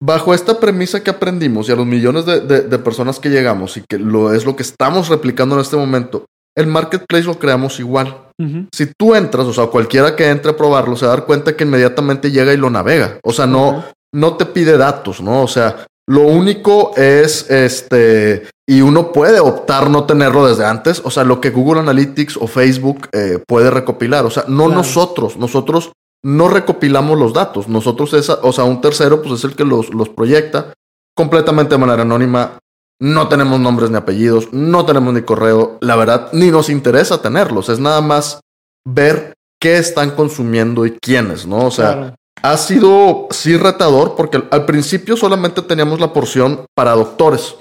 [0.00, 3.82] bajo esta premisa que aprendimos y a los millones de, de personas que llegamos y
[3.82, 6.26] que lo es lo que estamos replicando en este momento,
[6.58, 8.24] el marketplace lo creamos igual.
[8.72, 11.56] Si tú entras, o sea, cualquiera que entre a probarlo, se va a dar cuenta
[11.56, 13.18] que inmediatamente llega y lo navega.
[13.22, 15.42] O sea, no, no te pide datos, ¿no?
[15.42, 21.00] O sea, lo único es este y uno puede optar no tenerlo desde antes.
[21.04, 24.26] O sea, lo que Google Analytics o Facebook eh, puede recopilar.
[24.26, 25.36] O sea, no nosotros.
[25.36, 25.92] Nosotros
[26.24, 27.68] no recopilamos los datos.
[27.68, 30.72] Nosotros, es, o sea, un tercero, pues es el que los, los proyecta
[31.16, 32.58] completamente de manera anónima.
[33.00, 35.78] No tenemos nombres ni apellidos, no tenemos ni correo.
[35.80, 37.68] La verdad, ni nos interesa tenerlos.
[37.68, 38.40] Es nada más
[38.84, 41.66] ver qué están consumiendo y quiénes, ¿no?
[41.66, 47.56] O sea, ha sido sí retador porque al principio solamente teníamos la porción para doctores.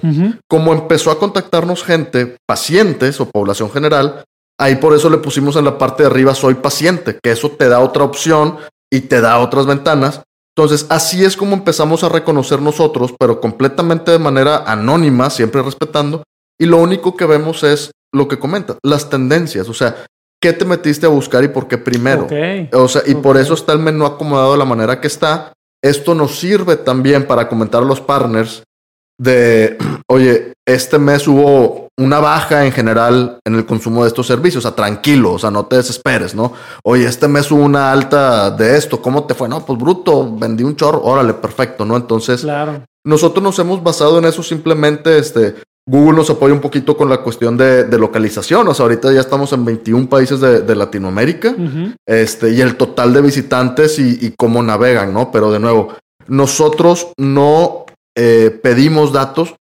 [0.48, 4.24] Como empezó a contactarnos gente, pacientes o población general,
[4.60, 7.70] ahí por eso le pusimos en la parte de arriba soy paciente, que eso te
[7.70, 8.58] da otra opción
[8.92, 10.22] y te da otras ventanas.
[10.58, 16.24] Entonces, así es como empezamos a reconocer nosotros, pero completamente de manera anónima, siempre respetando.
[16.60, 19.70] Y lo único que vemos es lo que comenta, las tendencias.
[19.70, 20.04] O sea,
[20.42, 22.28] qué te metiste a buscar y por qué primero.
[22.74, 25.54] O sea, y por eso está el menú acomodado de la manera que está.
[25.80, 28.64] Esto nos sirve también para comentar a los partners
[29.18, 29.78] de,
[30.08, 34.68] oye, este mes hubo una baja en general en el consumo de estos servicios, o
[34.68, 36.54] sea, tranquilo, o sea, no te desesperes, ¿no?
[36.84, 39.50] Oye, este mes hubo una alta de esto, ¿cómo te fue?
[39.50, 41.96] No, pues bruto, vendí un chorro, órale, perfecto, ¿no?
[41.96, 42.84] Entonces, claro.
[43.04, 45.56] nosotros nos hemos basado en eso simplemente, este,
[45.90, 48.68] Google nos apoya un poquito con la cuestión de, localización.
[48.68, 51.56] O sea, ahorita ya estamos en 21 países de, Latinoamérica.
[52.06, 55.32] Este, y el total de visitantes y, cómo navegan, ¿no?
[55.32, 55.94] Pero de nuevo,
[56.28, 57.86] nosotros no
[58.18, 59.56] eh, pedimos datos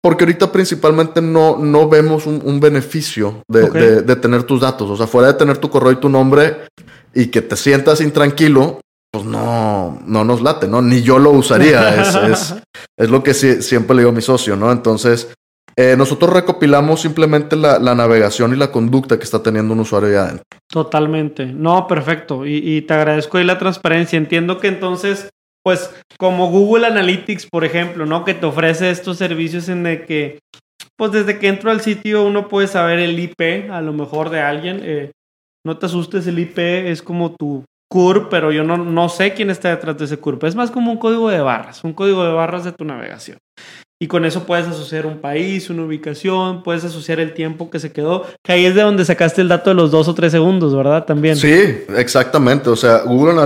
[0.00, 4.88] porque ahorita principalmente no, no vemos un, beneficio de, tener tus datos.
[4.88, 6.68] O sea, fuera de tener tu correo y tu nombre
[7.12, 8.80] y que te sientas intranquilo,
[9.10, 10.80] pues no, no nos late, ¿no?
[10.80, 12.00] Ni yo lo usaría.
[12.30, 12.54] es,
[12.96, 14.70] es, lo que siempre le digo a mi socio, ¿no?
[14.70, 15.28] Entonces,
[15.80, 20.22] eh, nosotros recopilamos simplemente la, navegación y la conducta que está teniendo un usuario ya
[20.22, 20.42] adentro.
[20.68, 21.46] Totalmente.
[21.46, 22.44] No, perfecto.
[22.44, 24.16] Y, te agradezco ahí la transparencia.
[24.16, 25.30] Entiendo que entonces,
[25.68, 28.24] pues, como Google Analytics, por ejemplo, ¿no?
[28.24, 30.38] Que te ofrece estos servicios en el que,
[30.96, 34.40] pues, desde que entro al sitio uno puede saber el IP, a lo mejor de
[34.40, 34.80] alguien.
[34.82, 35.10] Eh,
[35.66, 36.58] no te asustes, el IP
[36.90, 40.44] es como tu CURP, pero yo no, no sé quién está detrás de ese CURP.
[40.44, 43.36] Es más como un código de barras, un código de barras de tu navegación.
[44.00, 47.90] Y con eso puedes asociar un país, una ubicación, puedes asociar el tiempo que se
[47.90, 50.74] quedó, que ahí es de donde sacaste el dato de los dos o tres segundos,
[50.74, 51.04] ¿verdad?
[51.04, 51.34] También.
[51.34, 52.70] Sí, exactamente.
[52.70, 53.40] O sea, Google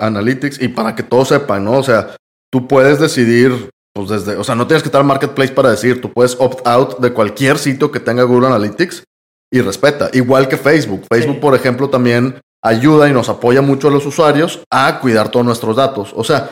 [0.00, 1.72] Analytics, y para que todos sepan, ¿no?
[1.72, 2.16] O sea,
[2.50, 6.00] tú puedes decidir, pues desde, o sea, no tienes que estar en Marketplace para decir,
[6.00, 9.04] tú puedes opt out de cualquier sitio que tenga Google Analytics
[9.52, 10.08] y respeta.
[10.14, 11.04] Igual que Facebook.
[11.10, 15.44] Facebook, por ejemplo, también ayuda y nos apoya mucho a los usuarios a cuidar todos
[15.44, 16.12] nuestros datos.
[16.14, 16.50] O sea,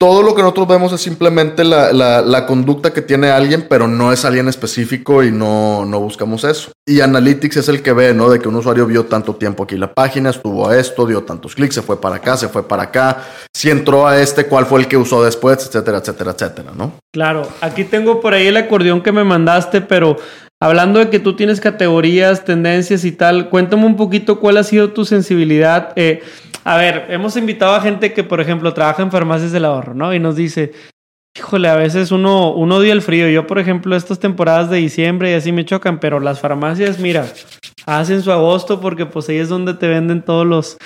[0.00, 4.12] todo lo que nosotros vemos es simplemente la, la, conducta que tiene alguien, pero no
[4.12, 6.70] es alguien específico y no, no, buscamos eso.
[6.86, 8.30] Y Analytics es el que ve, ¿no?
[8.30, 11.56] De que un usuario vio tanto tiempo aquí la página, estuvo a esto, dio tantos
[11.56, 14.80] clics, se fue para acá, se fue para acá, si entró a este, cuál fue
[14.80, 16.92] el que usó después, etcétera, etcétera, etcétera, ¿no?
[17.12, 20.16] Claro, aquí tengo por ahí el acordeón que me mandaste, pero
[20.60, 24.92] hablando de que tú tienes categorías, tendencias y tal, cuéntame un poquito cuál ha sido
[24.92, 25.92] tu sensibilidad.
[25.96, 26.22] Eh,
[26.64, 30.12] a ver, hemos invitado a gente que, por ejemplo, trabaja en farmacias del ahorro, ¿no?
[30.12, 30.72] Y nos dice,
[31.36, 33.28] híjole, a veces uno, uno odia el frío.
[33.28, 37.26] Yo, por ejemplo, estas temporadas de diciembre y así me chocan, pero las farmacias, mira,
[37.86, 40.76] hacen su agosto porque pues ahí es donde te venden todos los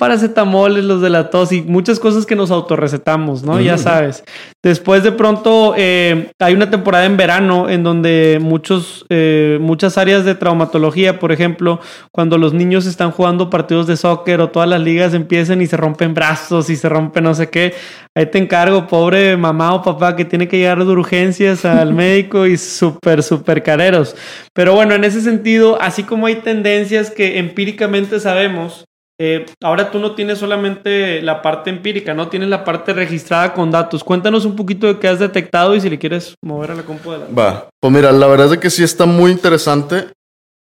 [0.00, 3.60] paracetamoles, los de la tos y muchas cosas que nos autorrecetamos, ¿no?
[3.60, 4.24] Ya sabes.
[4.62, 10.24] Después de pronto eh, hay una temporada en verano en donde muchos, eh, muchas áreas
[10.24, 11.80] de traumatología, por ejemplo,
[12.12, 15.76] cuando los niños están jugando partidos de soccer o todas las ligas empiezan y se
[15.76, 17.74] rompen brazos y se rompen no sé qué,
[18.16, 22.46] ahí te encargo, pobre mamá o papá que tiene que llegar de urgencias al médico
[22.46, 24.16] y súper, súper careros.
[24.54, 28.86] Pero bueno, en ese sentido, así como hay tendencias que empíricamente sabemos,
[29.22, 33.70] eh, ahora tú no tienes solamente la parte empírica, no tienes la parte registrada con
[33.70, 34.02] datos.
[34.02, 37.10] Cuéntanos un poquito de qué has detectado y si le quieres mover a la compu
[37.10, 37.34] adelante.
[37.38, 40.06] Va, pues mira, la verdad es que sí está muy interesante.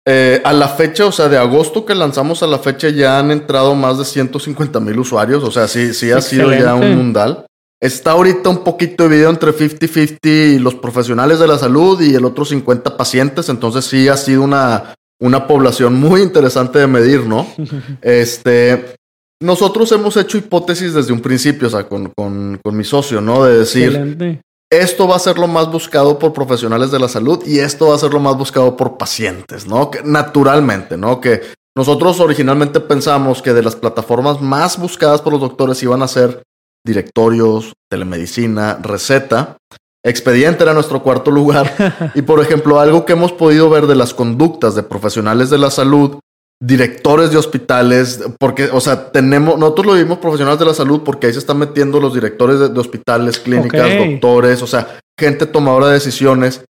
[0.06, 3.32] Eh, a la fecha, o sea, de agosto que lanzamos a la fecha ya han
[3.32, 7.46] entrado más de 150 mil usuarios, o sea, sí, sí ha sido ya un mundial.
[7.80, 12.44] Está ahorita un poquito dividido entre 50-50 los profesionales de la salud y el otro
[12.44, 17.48] 50 pacientes, entonces sí ha sido una, una población muy interesante de medir, ¿no?
[18.02, 18.96] este,
[19.42, 23.44] nosotros hemos hecho hipótesis desde un principio, o sea, con, con, con mi socio, ¿no?
[23.44, 27.60] De decir, esto va a ser lo más buscado por profesionales de la salud y
[27.60, 29.92] esto va a ser lo más buscado por pacientes, ¿no?
[29.92, 31.22] Que, naturalmente, ¿no?
[31.22, 31.42] Que
[31.76, 36.44] nosotros originalmente pensamos que de las plataformas más buscadas por los doctores iban a ser
[36.86, 39.58] directorios, telemedicina, receta,
[40.04, 42.12] Expediente era nuestro cuarto lugar.
[42.15, 45.69] y por ejemplo, algo que hemos podido ver de las conductas de profesionales de la
[45.69, 46.19] salud,
[46.62, 51.27] directores de hospitales, porque, o sea, tenemos, nosotros lo vimos profesionales de la salud porque
[51.27, 55.93] ahí se están metiendo los directores de, hospitales, clínicas, doctores, o sea, gente tomadora de
[55.93, 56.63] decisiones.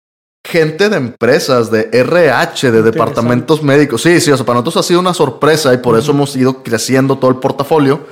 [0.44, 4.00] gente de empresas, de RH, de departamentos médicos.
[4.00, 6.62] Sí, sí, o sea, para nosotros ha sido una sorpresa y por eso hemos ido
[6.62, 8.06] creciendo todo el portafolio.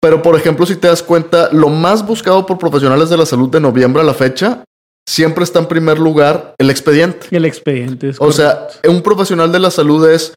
[0.00, 3.50] Pero, por ejemplo, si te das cuenta, lo más buscado por profesionales de la salud
[3.50, 4.64] de noviembre a la fecha,
[5.08, 7.26] siempre está en primer lugar el expediente.
[7.30, 8.12] El expediente.
[8.18, 10.34] o sea, un profesional de la salud es,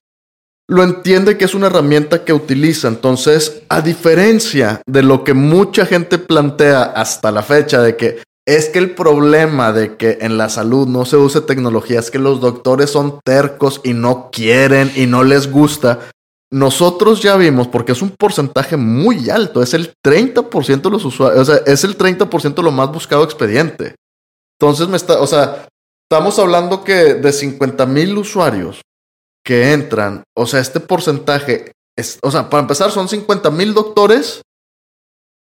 [0.68, 2.88] lo entiende que es una herramienta que utiliza.
[2.88, 8.70] Entonces, a diferencia de lo que mucha gente plantea hasta la fecha de que es
[8.70, 12.42] que el problema de que en la salud no se use tecnología es que los
[12.42, 16.00] doctores son tercos y no quieren y no les gusta.
[16.54, 21.48] Nosotros ya vimos, porque es un porcentaje muy alto, es el 30% de los usuarios,
[21.48, 23.96] o sea, es el 30% lo más buscado expediente.
[24.60, 25.68] Entonces me está, o sea,
[26.10, 28.82] estamos hablando que de 50 mil usuarios
[29.46, 34.42] que entran, o sea, este porcentaje, es, o sea, para empezar son 50 mil doctores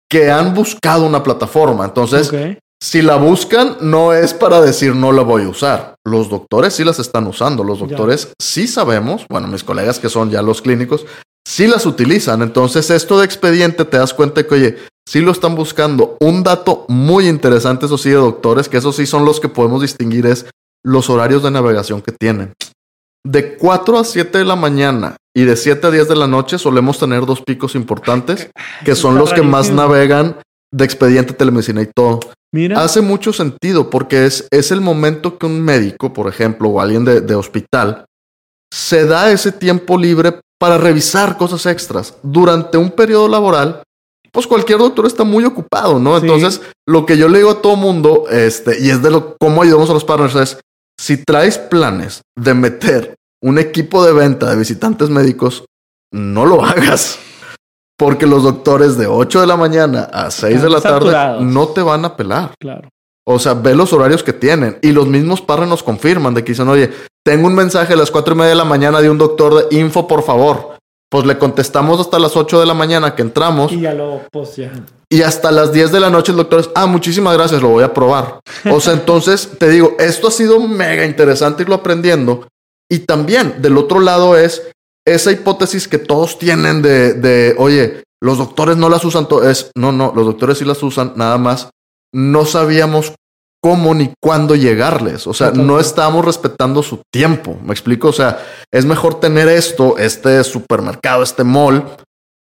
[0.08, 1.84] que han buscado una plataforma.
[1.84, 2.30] Entonces,
[2.82, 5.94] si la buscan, no es para decir no la voy a usar.
[6.04, 7.64] Los doctores sí las están usando.
[7.64, 11.06] Los doctores sí sabemos, bueno, mis colegas que son ya los clínicos,
[11.46, 12.42] sí las utilizan.
[12.42, 16.16] Entonces, esto de expediente te das cuenta que, oye, sí lo están buscando.
[16.20, 19.80] Un dato muy interesante, eso sí, de doctores, que esos sí son los que podemos
[19.80, 20.46] distinguir, es
[20.84, 22.52] los horarios de navegación que tienen.
[23.26, 26.58] De 4 a 7 de la mañana y de 7 a 10 de la noche
[26.58, 28.50] solemos tener dos picos importantes,
[28.84, 30.36] que son los que más navegan
[30.74, 32.20] de expediente, telemedicina y todo.
[32.76, 37.04] Hace mucho sentido porque es, es el momento que un médico, por ejemplo, o alguien
[37.04, 38.04] de, hospital,
[38.72, 42.16] se da ese tiempo libre para revisar cosas extras.
[42.22, 43.82] Durante un periodo laboral,
[44.32, 46.16] pues cualquier doctor está muy ocupado, ¿no?
[46.16, 49.62] Entonces, lo que yo le digo a todo mundo, este, y es de lo cómo
[49.62, 50.58] ayudamos a los partners, es
[50.98, 55.64] si traes planes de meter un equipo de venta de visitantes médicos,
[56.12, 57.18] no lo hagas.
[57.96, 61.82] Porque los doctores de 8 de la mañana a 6 de la tarde no te
[61.82, 62.52] van a pelar.
[62.58, 62.88] Claro.
[63.26, 64.78] O sea, ve los horarios que tienen.
[64.82, 66.90] Y los mismos parres nos confirman de que dicen, oye,
[67.24, 69.76] tengo un mensaje a las 4 y media de la mañana de un doctor de
[69.78, 70.74] info, por favor.
[71.10, 73.72] Pues le contestamos hasta las 8 de la mañana que entramos.
[73.72, 74.72] Y ya lo, pues ya.
[75.08, 77.84] Y hasta las 10 de la noche el doctor es, ah, muchísimas gracias, lo voy
[77.84, 78.40] a probar.
[78.70, 82.48] O sea, entonces te digo, esto ha sido mega interesante irlo aprendiendo.
[82.90, 84.62] Y también del otro lado es,
[85.06, 89.92] esa hipótesis que todos tienen de, de oye, los doctores no las usan, es, no,
[89.92, 91.68] no, los doctores sí las usan, nada más
[92.14, 93.12] no sabíamos
[93.60, 95.26] cómo ni cuándo llegarles.
[95.26, 97.58] O sea, no estábamos respetando su tiempo.
[97.64, 98.08] ¿Me explico?
[98.08, 98.38] O sea,
[98.70, 101.82] es mejor tener esto, este supermercado, este mall,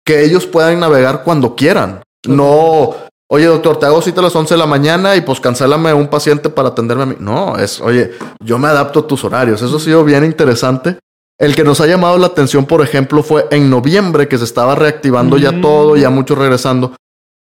[0.05, 2.03] que ellos puedan navegar cuando quieran.
[2.27, 2.93] No,
[3.29, 6.07] oye, doctor, te hago cita a las 11 de la mañana y pues cancélame un
[6.07, 7.15] paciente para atenderme a mí.
[7.19, 8.11] No, es, oye,
[8.43, 9.61] yo me adapto a tus horarios.
[9.61, 10.99] Eso ha sido bien interesante.
[11.43, 14.75] El que nos ha llamado la atención, por ejemplo, fue en noviembre que se estaba
[14.75, 16.95] reactivando ya todo, ya mucho regresando.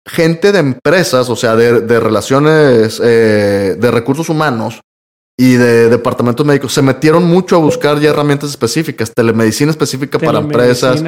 [0.05, 4.81] Gente de empresas, o sea, de, relaciones, eh, de recursos humanos
[5.39, 10.41] y de departamentos médicos, se metieron mucho a buscar ya herramientas específicas, telemedicina específica para
[10.41, 11.01] empresas,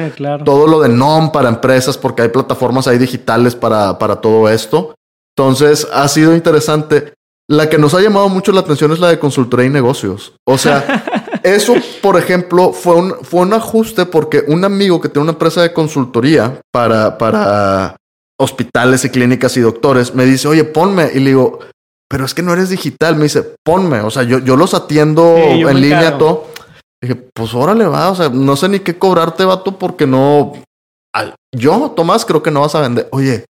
[0.45, 4.95] todo lo de NOM para empresas, porque hay plataformas ahí digitales para, para todo esto.
[5.35, 7.11] Entonces, ha sido interesante.
[7.49, 10.33] La que nos ha llamado mucho la atención es la de consultoría y negocios.
[10.45, 11.25] O sea,
[11.55, 15.61] Eso, por ejemplo, fue un, fue un ajuste porque un amigo que tiene una empresa
[15.61, 17.95] de consultoría para, para
[18.37, 21.09] hospitales y clínicas y doctores me dice, oye, ponme.
[21.13, 21.59] Y le digo,
[22.09, 23.15] pero es que no eres digital.
[23.15, 24.01] Me dice, ponme.
[24.01, 26.47] O sea, yo, yo los atiendo en línea, todo.
[27.01, 28.11] dije, pues órale, va.
[28.11, 30.53] O sea, no sé ni qué cobrarte, vato, porque no.
[31.55, 33.07] Yo, Tomás, creo que no vas a vender.
[33.11, 33.45] Oye,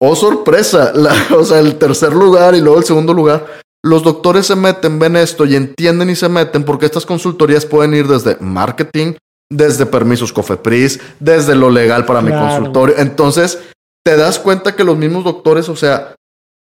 [0.00, 0.92] oh sorpresa.
[1.36, 3.44] o sea, el tercer lugar y luego el segundo lugar
[3.86, 7.94] los doctores se meten, ven esto y entienden y se meten porque estas consultorías pueden
[7.94, 9.14] ir desde marketing,
[9.48, 12.96] desde permisos COFEPRIS, desde lo legal para mi consultorio.
[12.98, 13.60] Entonces,
[14.04, 16.16] te das cuenta que los mismos doctores, o sea,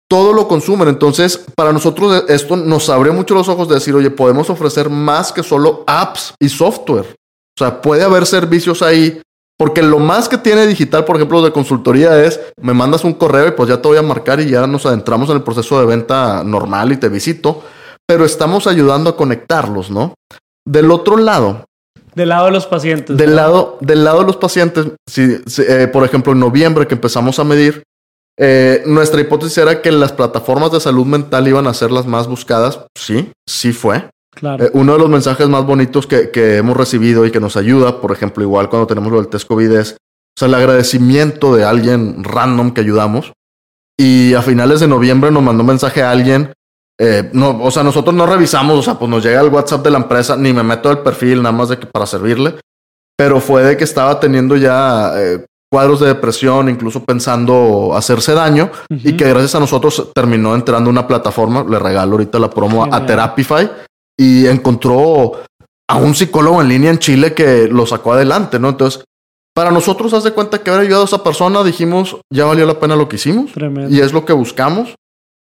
[0.08, 0.90] todo lo consumen.
[0.90, 5.32] Entonces, para nosotros esto nos abre mucho los ojos de decir, oye, podemos ofrecer más
[5.32, 7.16] que solo apps y software.
[7.16, 9.20] O sea, puede haber servicios ahí
[9.58, 13.48] porque lo más que tiene digital, por ejemplo, de consultoría es, me mandas un correo
[13.48, 15.88] y pues ya te voy a marcar y ya nos adentramos en el proceso de
[15.88, 17.64] venta normal y te visito,
[18.06, 20.14] pero estamos ayudando a conectarlos, ¿no?
[20.66, 21.66] Del otro lado.
[22.14, 23.18] Del lado de los pacientes.
[23.18, 25.38] Del, lado, del lado de los pacientes, si,
[25.68, 27.84] eh, por ejemplo, en noviembre que empezamos a medir,
[28.40, 32.28] eh, nuestra hipótesis era que las plataformas de salud mental iban a ser las más
[32.28, 32.80] buscadas.
[32.96, 34.08] Sí, sí fue.
[34.42, 38.12] Eh, uno de los mensajes más bonitos que, hemos recibido y que nos ayuda, por
[38.12, 42.24] ejemplo, igual cuando tenemos lo del test COVID, es o sea, el agradecimiento de alguien
[42.24, 43.34] random que ayudamos.
[44.00, 46.54] Y a finales de noviembre nos mandó un mensaje a alguien.
[47.00, 49.92] Eh, no, o sea, nosotros no revisamos, o sea, pues nos llega el WhatsApp de
[49.92, 52.56] la empresa, ni me meto el perfil, nada más de que para servirle.
[53.18, 58.70] Pero fue de que estaba teniendo ya eh, cuadros de depresión, incluso pensando hacerse daño,
[58.90, 63.06] y que gracias a nosotros terminó entrando una plataforma, le regalo ahorita la promo a
[63.06, 63.70] Therapify,
[64.18, 65.34] y encontró
[65.90, 68.70] a un psicólogo en línea en Chile que lo sacó adelante, ¿no?
[68.70, 69.04] Entonces,
[69.54, 72.96] para nosotros, hace cuenta que haber ayudado a esa persona, dijimos, ya valió la pena
[72.96, 73.52] lo que hicimos.
[73.90, 74.96] Y es lo que buscamos.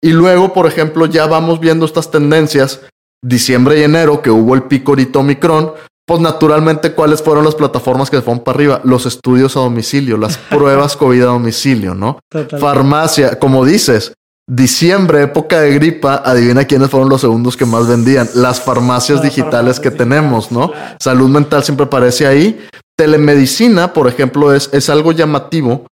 [0.02, 2.80] Y luego, por ejemplo, ya vamos viendo estas tendencias,
[3.22, 5.72] diciembre y enero, que hubo el pico ahorita Omicron,
[6.04, 8.80] pues naturalmente, ¿cuáles fueron las plataformas que se fueron para arriba?
[8.82, 12.18] Los estudios a domicilio, las pruebas COVID a domicilio, ¿no?
[12.58, 14.14] Farmacia, como dices,
[14.48, 18.28] diciembre, época de gripa, adivina quiénes fueron los segundos que más vendían.
[18.34, 20.72] Las farmacias digitales que tenemos, ¿no?
[20.98, 22.64] Salud mental siempre aparece ahí.
[22.96, 25.86] Telemedicina, por ejemplo, es, es algo llamativo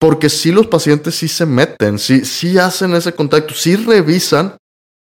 [0.00, 4.54] porque si los pacientes sí se meten, sí, sí hacen ese contacto, sí revisan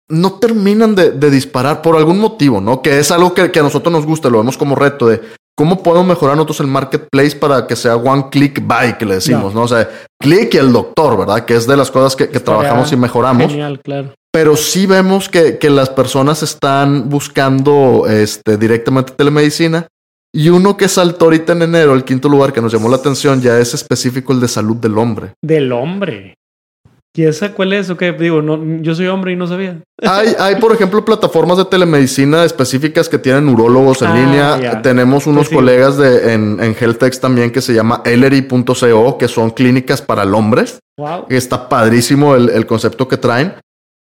[0.08, 2.80] no terminan de, disparar por algún motivo, ¿no?
[2.80, 5.20] Que es algo que, a nosotros nos gusta, lo vemos como reto de
[5.58, 9.52] cómo podemos mejorar nosotros el marketplace para que sea one click buy, que le decimos,
[9.52, 9.62] ¿no?
[9.62, 9.90] O sea,
[10.20, 11.44] click y el doctor, ¿verdad?
[11.44, 13.50] Que es de las cosas que, trabajamos y mejoramos.
[13.50, 14.14] Genial, claro.
[14.32, 19.88] Pero sí vemos que, que las personas están buscando este, directamente telemedicina.
[20.32, 23.40] Y uno que saltó ahorita en enero, el quinto lugar que nos llamó la atención,
[23.40, 25.32] ya es específico el de salud del hombre.
[25.42, 26.37] Del hombre.
[27.14, 27.90] ¿Y esa cuál es?
[27.90, 28.12] ¿O qué?
[28.12, 29.80] Digo, no, yo soy hombre y no sabía.
[30.02, 34.82] Hay, hay, por ejemplo, plataformas de telemedicina específicas que tienen urólogos en ah, línea.
[34.82, 40.00] Tenemos unos colegas de, en, en HealthX también que se llama ellery.co, que son clínicas
[40.00, 40.66] para el hombre.
[40.96, 41.26] Wow.
[41.28, 43.54] Está padrísimo el, el concepto que traen.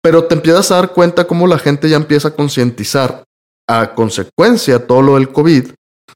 [0.01, 3.23] Pero te empiezas a dar cuenta cómo la gente ya empieza a concientizar
[3.67, 5.71] a consecuencia todo lo del COVID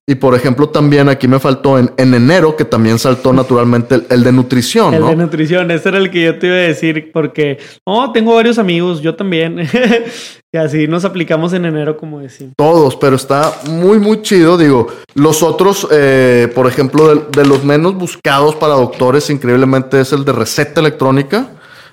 [0.07, 4.23] y por ejemplo, también aquí me faltó en, en enero, que también saltó naturalmente el,
[4.23, 4.93] de nutrición.
[4.93, 8.35] El de nutrición, ese era el que yo te iba a decir, porque, oh, tengo
[8.35, 9.67] varios amigos, yo también.
[10.53, 12.53] y así nos aplicamos en enero, como decimos.
[12.55, 14.59] Todos, pero está muy, muy chido.
[14.59, 20.13] Digo, los otros, eh, por ejemplo, de, de, los menos buscados para doctores, increíblemente es
[20.13, 21.49] el de receta electrónica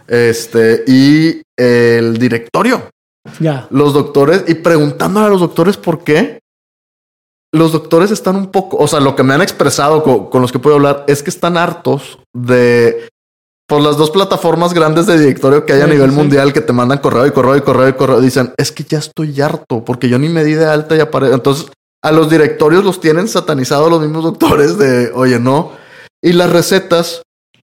[0.06, 2.90] este, y el directorio.
[3.40, 3.68] Ya.
[3.70, 6.41] Los doctores, y preguntándole a los doctores por qué
[7.54, 10.58] los doctores están un poco, o sea, lo que me han expresado con, los que
[10.58, 13.08] puedo hablar es que están hartos de
[13.68, 16.98] por las dos plataformas grandes de directorio que hay a nivel mundial que te mandan
[16.98, 18.20] correo y correo y correo y correo.
[18.20, 21.34] Dicen, es que ya estoy harto porque yo ni me di de alta y aparece.
[21.34, 21.70] Entonces,
[22.02, 25.72] a los directorios los tienen satanizados los mismos doctores de, oye, no.
[26.20, 27.22] Y las recetas,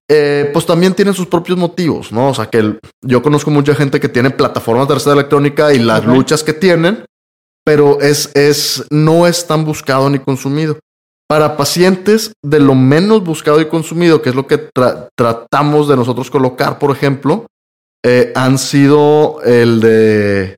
[0.09, 2.29] eh, pues también tienen sus propios motivos, ¿no?
[2.29, 6.05] O sea, que yo conozco mucha gente que tiene plataformas de receta electrónica y las
[6.05, 7.05] luchas que tienen
[7.69, 10.79] pero es, es, no es tan buscado ni consumido.
[11.27, 14.57] Para pacientes de lo menos buscado y consumido, que es lo que
[15.15, 17.45] tratamos de nosotros colocar, por ejemplo,
[18.03, 20.55] eh, han sido el de,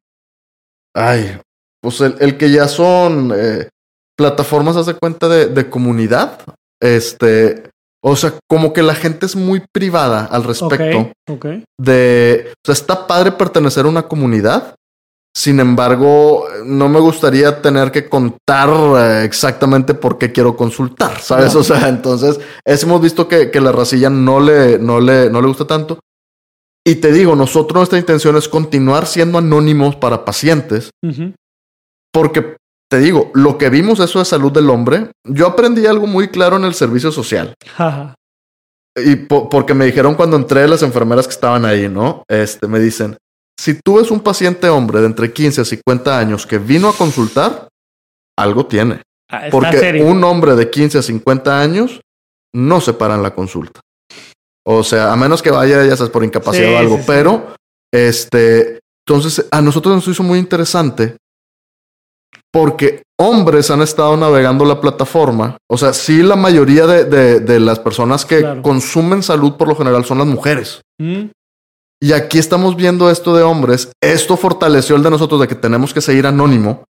[0.96, 1.38] ay,
[1.82, 3.68] pues el, que ya son eh,
[4.18, 6.40] plataformas, hace cuenta de, de comunidad,
[6.82, 11.12] este, o sea, como que la gente es muy privada al respecto.
[11.78, 14.76] De, o sea, está padre pertenecer a una comunidad,
[15.34, 21.56] sin embargo, no me gustaría tener que contar eh, exactamente por qué quiero consultar, ¿sabes?
[21.56, 25.48] O sea, entonces, hemos visto que, que, la racilla no le, no, le, no le
[25.48, 26.00] gusta tanto.
[26.86, 30.90] Y te digo, nosotros nuestra intención es continuar siendo anónimos para pacientes.
[32.12, 32.58] Porque,
[32.90, 36.58] te digo, lo que vimos eso de salud del hombre, yo aprendí algo muy claro
[36.58, 37.54] en el servicio social.
[38.96, 42.24] y porque me dijeron cuando entré las enfermeras que estaban ahí, ¿no?
[42.28, 43.16] Este, me dicen,
[43.60, 46.94] si tú ves un paciente hombre de entre 15 a 50 años que vino a
[46.94, 47.68] consultar,
[48.38, 49.02] algo tiene.
[49.30, 52.02] Ah, Porque un hombre de 15 a 50 años
[52.54, 53.80] no se para en la consulta.
[54.66, 57.00] O sea, a menos que vaya, ya sabes, por incapacidad o algo.
[57.08, 57.56] pero,
[57.94, 61.18] este, entonces, a nosotros nos hizo muy interesante
[62.52, 65.58] porque hombres han estado navegando la plataforma.
[65.70, 70.18] O sea, sí, la mayoría de, las personas que consumen salud por lo general son
[70.20, 70.82] las mujeres.
[71.00, 71.26] Mm.
[72.04, 73.92] Y aquí estamos viendo esto de hombres.
[74.02, 76.84] Esto fortaleció el de nosotros de que tenemos que seguir anónimo.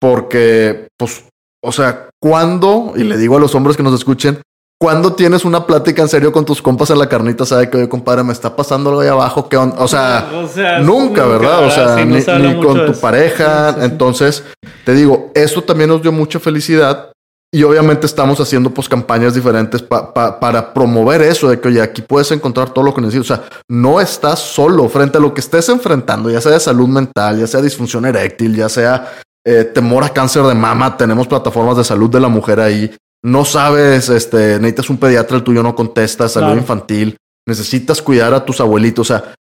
[0.00, 1.24] Porque, pues,
[1.62, 4.40] o sea, cuando, y le digo a los hombres que nos escuchen,
[4.80, 7.88] cuando tienes una plática en serio con tus compas en la carnita, sabe que, oye,
[7.88, 10.30] compadre, me está pasando algo ahí abajo, que o sea,
[10.82, 11.66] nunca, ¿verdad?
[11.66, 13.76] O sea, ni, con tu pareja.
[13.84, 14.42] Entonces,
[14.84, 17.09] te digo, esto también nos dio mucha felicidad
[17.52, 22.30] y obviamente estamos haciendo pues campañas diferentes para promover eso de que, oye, aquí puedes
[22.30, 23.30] encontrar todo lo que necesitas.
[23.30, 26.86] O sea, no estás solo frente a lo que estés enfrentando, ya sea de salud
[26.86, 29.12] mental, ya sea disfunción eréctil, ya sea
[29.44, 30.96] eh, temor a cáncer de mama.
[30.96, 32.94] Tenemos plataformas de salud de la mujer ahí.
[33.24, 37.16] No sabes, este, necesitas un pediatra, el tuyo no contesta, salud infantil.
[37.48, 39.10] Necesitas cuidar a tus abuelitos.
[39.10, 39.34] O sea,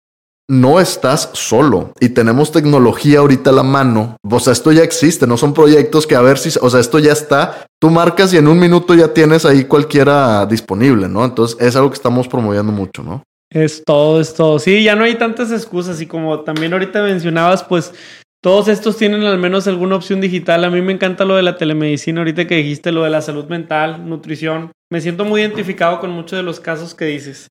[0.49, 4.17] no estás solo y tenemos tecnología ahorita a la mano.
[4.23, 6.99] O sea, esto ya existe, no son proyectos que a ver si, o sea, esto
[6.99, 7.67] ya está.
[7.79, 11.25] Tú marcas y en un minuto ya tienes ahí cualquiera disponible, ¿no?
[11.25, 13.23] Entonces es algo que estamos promoviendo mucho, ¿no?
[13.49, 14.59] Es todo, es todo.
[14.59, 17.93] Sí, ya no hay tantas excusas y como también ahorita mencionabas, pues
[18.41, 20.63] todos estos tienen al menos alguna opción digital.
[20.63, 23.45] A mí me encanta lo de la telemedicina, ahorita que dijiste lo de la salud
[23.45, 24.71] mental, nutrición.
[24.89, 27.47] Me siento muy identificado con muchos de los casos que dices.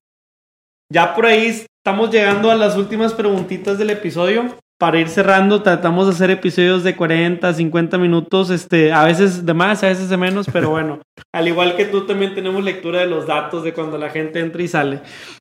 [0.91, 4.57] Ya por ahí estamos llegando a las últimas preguntitas del episodio.
[4.77, 9.53] Para ir cerrando, tratamos de hacer episodios de 40, 50 minutos, este, a veces de
[9.53, 10.99] más, a veces de menos, pero bueno,
[11.33, 14.61] al igual que tú también tenemos lectura de los datos de cuando la gente entra
[14.61, 14.99] y sale.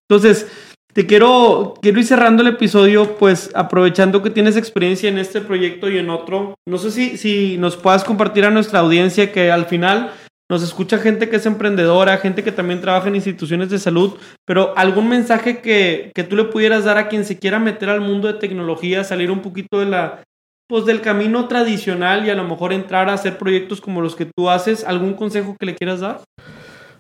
[0.08, 0.46] Entonces,
[0.92, 5.90] te quiero, quiero ir cerrando el episodio, pues aprovechando que tienes experiencia en este proyecto
[5.90, 6.54] y en otro.
[6.64, 10.12] No sé si, si nos puedas compartir a nuestra audiencia que al final
[10.50, 14.76] nos escucha gente que es emprendedora, gente que también trabaja en instituciones de salud, pero
[14.76, 18.28] algún mensaje que, que tú le pudieras dar a quien se quiera meter al mundo
[18.28, 20.22] de tecnología, salir un poquito de la,
[20.68, 24.26] pues del camino tradicional y a lo mejor entrar a hacer proyectos como los que
[24.36, 26.22] tú haces, ¿algún consejo que le quieras dar?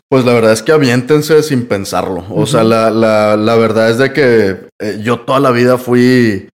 [0.08, 2.24] Pues la verdad es que aviéntense sin pensarlo.
[2.30, 6.48] O sea, la, la, la, verdad es de que eh, yo toda la vida fui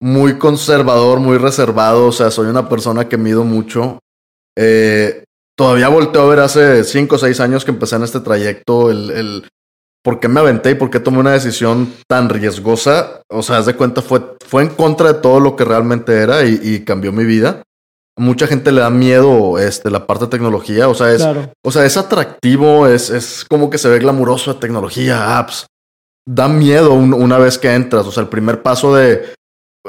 [0.00, 2.06] muy conservador, muy reservado.
[2.06, 3.98] O sea, soy una persona que mido mucho.
[4.58, 5.24] Eh,
[5.58, 9.10] todavía volteo a ver hace 5 o 6 años que empecé en este trayecto el,
[9.10, 9.48] el
[10.04, 13.22] por qué me aventé y por qué tomé una decisión tan riesgosa.
[13.28, 16.44] O sea, haz de cuenta, fue, fue en contra de todo lo que realmente era
[16.44, 17.62] y, y cambió mi vida.
[18.16, 20.88] Mucha gente le da miedo este, la parte de tecnología.
[20.88, 21.26] O sea, es,
[21.64, 25.66] o sea, es atractivo, es, es como que se ve glamuroso de tecnología, apps.
[26.24, 28.06] Da miedo una vez que entras.
[28.06, 29.34] O sea, el primer paso de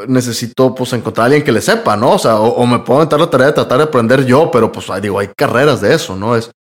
[0.08, 2.14] necesito pues encontrar a alguien que le sepa, ¿no?
[2.14, 4.88] O sea, o, me puedo aventar la tarea de tratar de aprender yo, pero pues
[5.02, 6.36] digo, hay carreras de eso, ¿no?
[6.36, 6.52] Es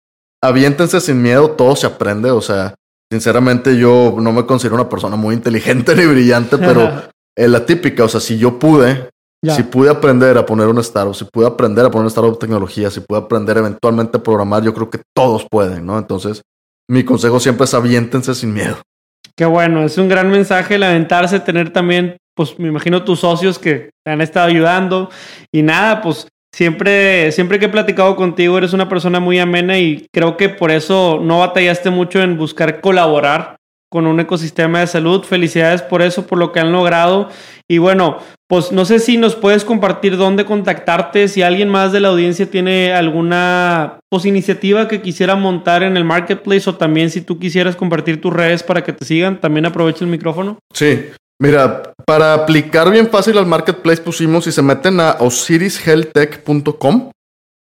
[0.42, 2.74] aviéntense sin miedo, todo se aprende, o sea,
[3.10, 6.90] sinceramente yo no me considero una persona muy inteligente ni brillante, pero
[7.36, 9.10] es la típica, o sea, si yo pude,
[9.54, 12.38] si pude aprender a poner un startup, si pude aprender a poner un startup de
[12.38, 15.96] tecnología, si pude aprender eventualmente a programar, yo creo que todos pueden, ¿no?
[15.98, 16.42] Entonces,
[16.90, 18.78] mi consejo siempre es aviéntense sin miedo.
[19.36, 23.58] Qué bueno, es un gran mensaje el aventarse, tener también pues me imagino tus socios
[23.58, 25.10] que te han estado ayudando
[25.52, 30.06] y nada, pues siempre, siempre que he platicado contigo eres una persona muy amena y
[30.14, 33.56] creo que por eso no batallaste mucho en buscar colaborar
[33.90, 35.24] con un ecosistema de salud.
[35.24, 37.28] Felicidades por eso, por lo que han logrado.
[37.66, 41.98] Y bueno, pues no sé si nos puedes compartir dónde contactarte, si alguien más de
[41.98, 47.20] la audiencia tiene alguna pues, iniciativa que quisiera montar en el marketplace o también si
[47.20, 50.58] tú quisieras compartir tus redes para que te sigan, también aprovecha el micrófono.
[50.72, 51.06] Sí,
[51.40, 57.10] Mira, para aplicar bien fácil al marketplace pusimos, si se meten a osirishealthtech.com,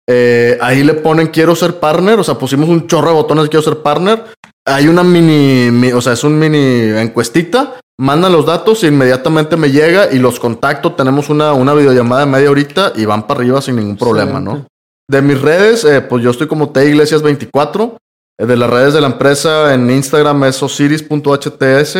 [0.09, 3.63] eh, ahí le ponen quiero ser partner, o sea, pusimos un chorro de botones quiero
[3.63, 4.25] ser partner.
[4.65, 9.71] Hay una mini, o sea, es un mini encuestita, mandan los datos, e inmediatamente me
[9.71, 10.93] llega y los contacto.
[10.93, 14.67] Tenemos una, una videollamada de media horita y van para arriba sin ningún problema, ¿no?
[15.09, 17.97] De mis redes, eh, pues yo estoy como T Iglesias 24.
[18.37, 21.97] Eh, de las redes de la empresa en Instagram es osiris.hts.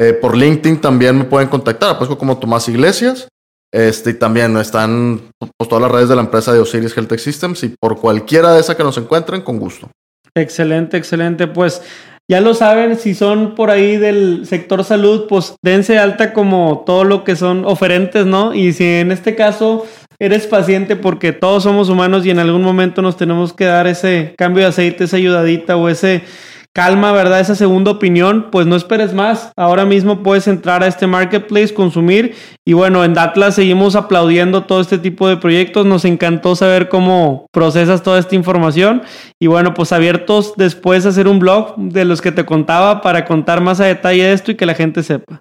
[0.00, 3.28] Eh, por LinkedIn también me pueden contactar, pues como Tomás Iglesias.
[3.70, 7.20] Este, y también están pues, todas las redes de la empresa de Osiris Health Tech
[7.20, 9.90] Systems y por cualquiera de esas que nos encuentren, con gusto.
[10.34, 11.46] Excelente, excelente.
[11.46, 11.82] Pues
[12.28, 17.04] ya lo saben, si son por ahí del sector salud, pues dense alta como todo
[17.04, 18.54] lo que son oferentes, ¿no?
[18.54, 19.84] Y si en este caso
[20.18, 24.34] eres paciente porque todos somos humanos y en algún momento nos tenemos que dar ese
[24.38, 26.22] cambio de aceite, esa ayudadita o ese
[26.74, 27.40] calma, ¿verdad?
[27.40, 29.52] Esa segunda opinión, pues no esperes más.
[29.56, 34.80] Ahora mismo puedes entrar a este marketplace, consumir y bueno, en Datlas seguimos aplaudiendo todo
[34.80, 35.86] este tipo de proyectos.
[35.86, 39.02] Nos encantó saber cómo procesas toda esta información
[39.40, 43.24] y bueno, pues abiertos después a hacer un blog de los que te contaba para
[43.24, 45.40] contar más a detalle esto y que la gente sepa.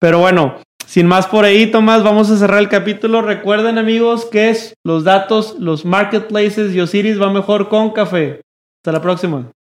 [0.00, 0.56] Pero bueno,
[0.86, 3.20] sin más por ahí, Tomás, vamos a cerrar el capítulo.
[3.20, 8.40] Recuerden, amigos, que es los datos, los marketplaces y Osiris va mejor con café.
[8.80, 9.50] Hasta la próxima.